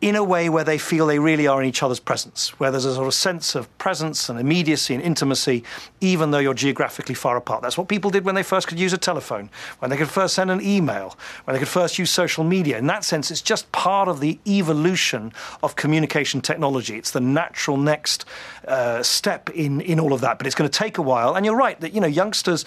in 0.00 0.14
a 0.14 0.22
way 0.22 0.48
where 0.48 0.62
they 0.62 0.78
feel 0.78 1.06
they 1.06 1.18
really 1.18 1.48
are 1.48 1.60
in 1.60 1.68
each 1.68 1.82
other's 1.82 1.98
presence, 1.98 2.50
where 2.60 2.70
there's 2.70 2.84
a 2.84 2.94
sort 2.94 3.08
of 3.08 3.14
sense 3.14 3.56
of 3.56 3.78
presence 3.78 4.28
and 4.28 4.38
immediacy 4.38 4.94
and 4.94 5.02
intimacy, 5.02 5.64
even 6.00 6.30
though 6.30 6.38
you're 6.38 6.54
geographically 6.54 7.16
far 7.16 7.36
apart. 7.36 7.62
That's 7.62 7.76
what 7.76 7.88
people 7.88 8.10
did 8.10 8.24
when 8.24 8.36
they 8.36 8.44
first 8.44 8.68
could 8.68 8.78
use 8.78 8.92
a 8.92 8.98
telephone, 8.98 9.50
when 9.80 9.90
they 9.90 9.96
could 9.96 10.08
first 10.08 10.34
send 10.34 10.52
an 10.52 10.60
email, 10.60 11.16
when 11.44 11.54
they 11.54 11.58
could 11.58 11.68
first 11.68 11.98
use 11.98 12.10
social 12.10 12.44
media. 12.44 12.78
In 12.78 12.86
that 12.86 13.04
sense, 13.04 13.32
it's 13.32 13.42
just 13.42 13.70
part 13.72 14.06
of 14.06 14.20
the 14.20 14.38
evolution 14.46 15.32
of 15.64 15.74
communication 15.74 16.40
technology. 16.40 16.96
It's 16.96 17.10
the 17.10 17.20
natural 17.20 17.76
next 17.76 18.24
uh, 18.68 19.02
step 19.02 19.50
in, 19.50 19.80
in 19.80 20.00
all 20.00 20.12
of 20.12 20.20
that, 20.20 20.38
but 20.38 20.46
it's 20.46 20.56
going 20.56 20.70
to 20.70 20.78
take 20.78 20.98
a 20.98 21.02
while. 21.02 21.34
And 21.34 21.44
you're 21.44 21.56
right 21.56 21.78
that 21.80 21.92
you 21.92 22.00
know 22.00 22.06
youngsters, 22.06 22.64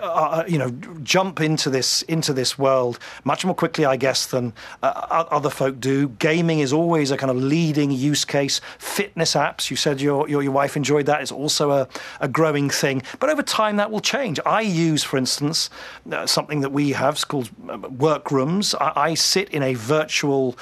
uh, 0.00 0.04
uh, 0.04 0.44
you 0.46 0.58
know, 0.58 0.70
jump 1.02 1.40
into 1.40 1.70
this 1.70 2.02
into 2.02 2.32
this 2.32 2.58
world 2.58 2.98
much 3.24 3.44
more 3.44 3.54
quickly, 3.54 3.84
I 3.84 3.96
guess, 3.96 4.26
than 4.26 4.52
uh, 4.82 5.24
other 5.30 5.50
folk 5.50 5.80
do. 5.80 6.08
Gaming 6.08 6.60
is 6.60 6.72
always 6.72 7.10
a 7.10 7.16
kind 7.16 7.30
of 7.30 7.36
leading 7.36 7.90
use 7.90 8.24
case. 8.24 8.60
Fitness 8.78 9.34
apps, 9.34 9.70
you 9.70 9.76
said 9.76 10.00
your 10.00 10.28
your, 10.28 10.42
your 10.42 10.52
wife 10.52 10.76
enjoyed 10.76 11.06
that, 11.06 11.22
is 11.22 11.32
also 11.32 11.70
a, 11.72 11.88
a 12.20 12.28
growing 12.28 12.70
thing. 12.70 13.02
But 13.18 13.30
over 13.30 13.42
time, 13.42 13.76
that 13.76 13.90
will 13.90 14.00
change. 14.00 14.38
I 14.46 14.60
use, 14.60 15.02
for 15.02 15.16
instance, 15.16 15.70
uh, 16.10 16.26
something 16.26 16.60
that 16.60 16.70
we 16.70 16.92
have 16.92 17.14
it's 17.14 17.24
called 17.24 17.50
uh, 17.68 17.78
workrooms. 17.88 18.74
I, 18.74 18.92
I 18.96 19.14
sit 19.14 19.48
in 19.50 19.62
a 19.62 19.74
virtual 19.74 20.56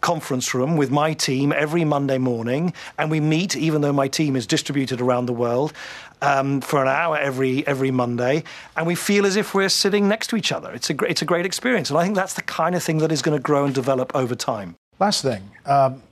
conference 0.00 0.54
room 0.54 0.76
with 0.76 0.90
my 0.90 1.12
team 1.12 1.52
every 1.52 1.84
Monday 1.84 2.18
morning, 2.18 2.72
and 2.98 3.10
we 3.10 3.20
meet, 3.20 3.56
even 3.56 3.80
though 3.80 3.92
my 3.92 4.08
team 4.08 4.36
is 4.36 4.46
distributed 4.46 5.00
around 5.00 5.26
the 5.26 5.32
world. 5.32 5.72
Um, 6.20 6.60
for 6.60 6.82
an 6.82 6.88
hour 6.88 7.16
every 7.16 7.64
every 7.64 7.92
Monday, 7.92 8.42
and 8.76 8.88
we 8.88 8.96
feel 8.96 9.24
as 9.24 9.36
if 9.36 9.54
we're 9.54 9.68
sitting 9.68 10.08
next 10.08 10.26
to 10.30 10.36
each 10.36 10.50
other. 10.50 10.72
It's 10.72 10.90
a 10.90 10.94
great, 10.94 11.12
it's 11.12 11.22
a 11.22 11.24
great 11.24 11.46
experience, 11.46 11.90
and 11.90 11.98
I 11.98 12.02
think 12.02 12.16
that's 12.16 12.34
the 12.34 12.42
kind 12.42 12.74
of 12.74 12.82
thing 12.82 12.98
that 12.98 13.12
is 13.12 13.22
going 13.22 13.38
to 13.38 13.42
grow 13.42 13.64
and 13.66 13.72
develop 13.72 14.10
over 14.16 14.34
time. 14.34 14.74
Last 14.98 15.22
thing, 15.22 15.48
um, 15.64 16.02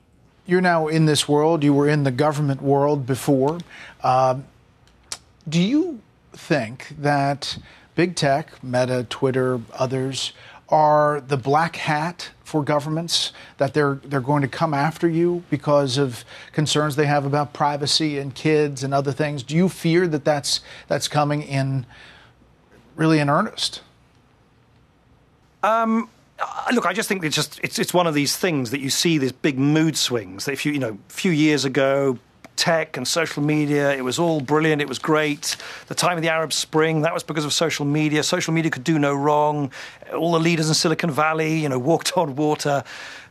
you're 0.46 0.60
now 0.60 0.86
in 0.86 1.06
this 1.06 1.28
world. 1.28 1.64
You 1.64 1.74
were 1.74 1.88
in 1.88 2.04
the 2.04 2.12
government 2.12 2.62
world 2.62 3.04
before. 3.04 3.58
Um, 4.04 4.44
do 5.48 5.60
you 5.60 6.00
think 6.32 6.94
that 6.98 7.58
big 7.96 8.14
tech, 8.14 8.62
Meta, 8.62 9.06
Twitter, 9.08 9.60
others, 9.72 10.32
are 10.68 11.20
the 11.20 11.36
black 11.36 11.76
hat 11.76 12.30
for 12.42 12.62
governments 12.62 13.32
that 13.58 13.74
they're 13.74 13.94
they're 14.04 14.20
going 14.20 14.42
to 14.42 14.48
come 14.48 14.72
after 14.72 15.08
you 15.08 15.42
because 15.50 15.98
of 15.98 16.24
concerns 16.52 16.96
they 16.96 17.06
have 17.06 17.24
about 17.24 17.52
privacy 17.52 18.18
and 18.18 18.34
kids 18.34 18.82
and 18.82 18.94
other 18.94 19.12
things. 19.12 19.42
Do 19.42 19.56
you 19.56 19.68
fear 19.68 20.06
that 20.08 20.24
that's 20.24 20.60
that's 20.86 21.08
coming 21.08 21.42
in 21.42 21.86
really 22.94 23.18
in 23.18 23.28
earnest? 23.28 23.82
Um, 25.62 26.08
look, 26.72 26.86
I 26.86 26.92
just 26.92 27.08
think 27.08 27.24
it's 27.24 27.34
just 27.34 27.60
it's 27.62 27.78
it's 27.78 27.92
one 27.92 28.06
of 28.06 28.14
these 28.14 28.36
things 28.36 28.70
that 28.70 28.80
you 28.80 28.90
see 28.90 29.18
these 29.18 29.32
big 29.32 29.58
mood 29.58 29.96
swings. 29.96 30.44
That 30.44 30.52
if 30.52 30.64
you 30.64 30.72
you 30.72 30.78
know 30.78 30.98
a 31.08 31.12
few 31.12 31.32
years 31.32 31.64
ago, 31.64 32.18
tech 32.56 32.96
and 32.96 33.06
social 33.06 33.42
media. 33.42 33.94
It 33.94 34.02
was 34.02 34.18
all 34.18 34.40
brilliant. 34.40 34.82
It 34.82 34.88
was 34.88 34.98
great. 34.98 35.56
The 35.88 35.94
time 35.94 36.16
of 36.16 36.22
the 36.22 36.28
Arab 36.28 36.52
Spring, 36.52 37.02
that 37.02 37.14
was 37.14 37.22
because 37.22 37.44
of 37.44 37.52
social 37.52 37.84
media. 37.84 38.22
Social 38.22 38.52
media 38.52 38.70
could 38.70 38.84
do 38.84 38.98
no 38.98 39.14
wrong. 39.14 39.70
All 40.12 40.32
the 40.32 40.40
leaders 40.40 40.68
in 40.68 40.74
Silicon 40.74 41.10
Valley, 41.10 41.58
you 41.58 41.68
know, 41.68 41.78
walked 41.78 42.12
on 42.16 42.36
water. 42.36 42.82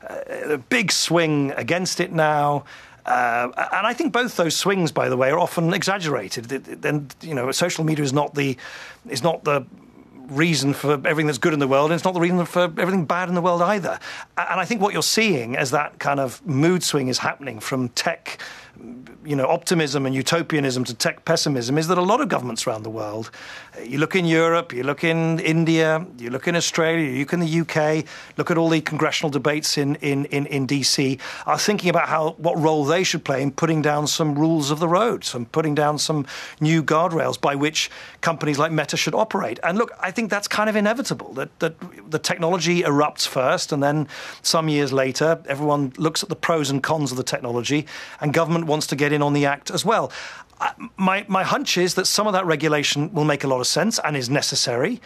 Uh, 0.08 0.54
a 0.54 0.58
big 0.58 0.92
swing 0.92 1.52
against 1.58 2.00
it 2.00 2.12
now. 2.12 2.66
Uh, 3.06 3.52
and 3.74 3.86
I 3.86 3.94
think 3.94 4.14
both 4.14 4.36
those 4.36 4.56
swings, 4.56 4.92
by 4.92 5.10
the 5.10 5.18
way, 5.18 5.30
are 5.30 5.40
often 5.40 5.74
exaggerated. 5.74 6.46
Then 6.46 7.10
you 7.22 7.36
know, 7.36 7.52
social 7.52 7.84
media 7.84 8.04
is 8.04 8.14
not 8.14 8.34
the 8.34 8.58
is 9.08 9.22
not 9.22 9.44
the 9.44 9.66
reason 10.28 10.74
for 10.74 10.94
everything 10.94 11.28
that's 11.28 11.38
good 11.38 11.54
in 11.54 11.60
the 11.60 11.68
world, 11.68 11.92
and 11.92 11.96
it's 11.96 12.04
not 12.04 12.14
the 12.14 12.20
reason 12.20 12.44
for 12.46 12.64
everything 12.64 13.06
bad 13.06 13.30
in 13.30 13.36
the 13.36 13.42
world 13.42 13.62
either. 13.62 14.00
And 14.38 14.60
I 14.60 14.66
think 14.66 14.82
what 14.82 14.94
you're 14.94 15.04
seeing 15.04 15.56
as 15.56 15.72
that 15.72 16.00
kind 16.00 16.20
of 16.20 16.46
mood 16.46 16.84
swing 16.84 17.08
is 17.08 17.20
happening 17.20 17.60
from 17.60 17.90
tech 17.90 18.40
you 19.26 19.36
know, 19.36 19.48
optimism 19.48 20.06
and 20.06 20.14
utopianism 20.14 20.84
to 20.84 20.94
tech 20.94 21.26
pessimism 21.26 21.78
is 21.78 21.88
that 21.88 21.98
a 21.98 22.02
lot 22.02 22.22
of 22.22 22.30
governments 22.30 22.68
around 22.68 22.84
the 22.84 22.90
world, 22.90 23.32
you 23.84 23.98
look 23.98 24.16
in 24.16 24.26
Europe, 24.26 24.72
you 24.72 24.84
look 24.84 25.04
in 25.04 25.40
India, 25.40 26.06
you 26.18 26.30
look 26.30 26.48
in 26.48 26.56
Australia, 26.56 27.10
you 27.10 27.20
look 27.20 27.34
in 27.34 27.40
the 27.40 27.60
UK, 27.62 28.06
look 28.38 28.52
at 28.52 28.58
all 28.58 28.70
the 28.70 28.82
congressional 28.82 29.30
debates 29.30 29.78
in, 29.78 29.96
in, 29.96 30.26
in, 30.26 30.46
in 30.46 30.68
DC, 30.68 31.20
are 31.46 31.58
thinking 31.58 31.90
about 31.90 32.08
how 32.08 32.32
what 32.38 32.58
role 32.58 32.86
they 32.86 33.04
should 33.04 33.26
play 33.26 33.42
in 33.42 33.52
putting 33.52 33.82
down 33.82 34.06
some 34.06 34.38
rules 34.38 34.70
of 34.70 34.80
the 34.80 34.88
road, 34.88 35.24
some 35.24 35.46
putting 35.46 35.74
down 35.74 35.98
some 35.98 36.26
new 36.60 36.84
guardrails 36.84 37.40
by 37.40 37.56
which 37.56 37.90
companies 38.22 38.60
like 38.60 38.72
Meta 38.72 38.96
should 38.96 39.16
operate. 39.16 39.60
And 39.64 39.78
look, 39.78 39.92
I 40.00 40.12
think 40.12 40.30
that's 40.30 40.48
kind 40.48 40.70
of 40.70 40.76
inevitable 40.76 41.34
that, 41.34 41.58
that 41.60 41.76
the 42.12 42.20
technology 42.20 42.84
erupts 42.84 43.28
first, 43.28 43.72
and 43.72 43.82
then 43.82 44.08
some 44.44 44.70
years 44.70 44.94
later, 44.94 45.42
everyone 45.48 45.94
looks 45.98 46.22
at 46.22 46.30
the 46.30 46.36
pros 46.36 46.70
and 46.70 46.84
cons 46.84 47.12
of 47.12 47.18
the 47.18 47.24
technology, 47.24 47.88
and 48.22 48.34
government 48.34 48.65
wants 48.66 48.88
to 48.88 48.96
get 48.96 49.12
in 49.12 49.22
on 49.22 49.34
the 49.34 49.46
act 49.46 49.72
as 49.72 49.86
well. 49.86 50.12
Uh, 50.60 50.72
my, 50.98 51.26
my 51.28 51.44
hunch 51.44 51.78
is 51.78 51.96
that 51.96 52.08
some 52.08 52.28
of 52.28 52.34
that 52.34 52.46
regulation 52.46 53.14
will 53.14 53.26
make 53.26 53.44
a 53.44 53.48
lot 53.48 53.60
of 53.60 53.68
sense 53.68 54.00
and 54.04 54.16
is 54.16 54.30
necessary. 54.30 55.02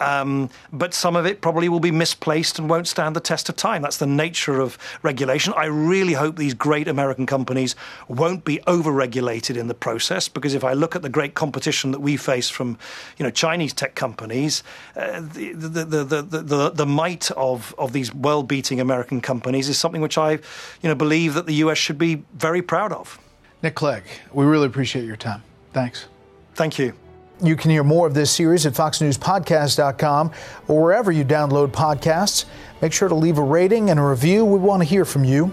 Um, 0.00 0.50
but 0.72 0.92
some 0.92 1.16
of 1.16 1.24
it 1.24 1.40
probably 1.40 1.68
will 1.68 1.80
be 1.80 1.90
misplaced 1.90 2.58
and 2.58 2.68
won't 2.68 2.88
stand 2.88 3.14
the 3.14 3.20
test 3.20 3.48
of 3.48 3.56
time. 3.56 3.82
That's 3.82 3.98
the 3.98 4.06
nature 4.06 4.60
of 4.60 4.76
regulation. 5.02 5.54
I 5.56 5.66
really 5.66 6.14
hope 6.14 6.36
these 6.36 6.54
great 6.54 6.88
American 6.88 7.26
companies 7.26 7.76
won't 8.08 8.44
be 8.44 8.60
over-regulated 8.66 9.56
in 9.56 9.68
the 9.68 9.74
process, 9.74 10.28
because 10.28 10.54
if 10.54 10.64
I 10.64 10.72
look 10.72 10.96
at 10.96 11.02
the 11.02 11.08
great 11.08 11.34
competition 11.34 11.92
that 11.92 12.00
we 12.00 12.16
face 12.16 12.50
from, 12.50 12.76
you 13.18 13.24
know, 13.24 13.30
Chinese 13.30 13.72
tech 13.72 13.94
companies, 13.94 14.62
uh, 14.96 15.20
the, 15.20 15.52
the, 15.52 16.04
the, 16.04 16.22
the, 16.22 16.70
the, 16.70 16.86
might 16.86 17.30
of, 17.32 17.74
of 17.78 17.92
these 17.92 18.12
world-beating 18.14 18.80
American 18.80 19.20
companies 19.20 19.68
is 19.68 19.78
something 19.78 20.00
which 20.00 20.18
I, 20.18 20.32
you 20.32 20.40
know, 20.88 20.94
believe 20.94 21.34
that 21.34 21.46
the 21.46 21.54
U.S. 21.54 21.78
should 21.78 21.98
be 21.98 22.24
very 22.34 22.62
proud 22.62 22.92
of. 22.92 23.18
Nick 23.62 23.76
Clegg, 23.76 24.02
we 24.32 24.44
really 24.44 24.66
appreciate 24.66 25.04
your 25.04 25.16
time. 25.16 25.42
Thanks. 25.72 26.06
Thank 26.54 26.78
you. 26.78 26.94
You 27.42 27.56
can 27.56 27.70
hear 27.70 27.82
more 27.82 28.06
of 28.06 28.14
this 28.14 28.30
series 28.30 28.64
at 28.64 28.74
foxnewspodcast.com 28.74 30.30
or 30.68 30.82
wherever 30.82 31.10
you 31.10 31.24
download 31.24 31.68
podcasts. 31.68 32.44
Make 32.80 32.92
sure 32.92 33.08
to 33.08 33.14
leave 33.14 33.38
a 33.38 33.42
rating 33.42 33.90
and 33.90 33.98
a 33.98 34.02
review. 34.02 34.44
We 34.44 34.58
want 34.58 34.82
to 34.82 34.88
hear 34.88 35.04
from 35.04 35.24
you. 35.24 35.52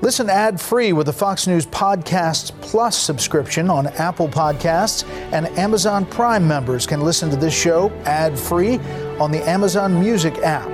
Listen 0.00 0.30
ad 0.30 0.60
free 0.60 0.92
with 0.92 1.06
the 1.06 1.12
Fox 1.12 1.48
News 1.48 1.66
Podcasts 1.66 2.52
Plus 2.60 2.96
subscription 2.96 3.68
on 3.68 3.88
Apple 3.88 4.28
Podcasts, 4.28 5.04
and 5.32 5.48
Amazon 5.58 6.06
Prime 6.06 6.46
members 6.46 6.86
can 6.86 7.00
listen 7.00 7.30
to 7.30 7.36
this 7.36 7.54
show 7.54 7.90
ad 8.04 8.38
free 8.38 8.78
on 9.18 9.32
the 9.32 9.42
Amazon 9.48 9.98
Music 9.98 10.38
app. 10.38 10.68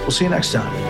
We'll 0.00 0.10
see 0.10 0.24
you 0.24 0.30
next 0.30 0.52
time. 0.52 0.89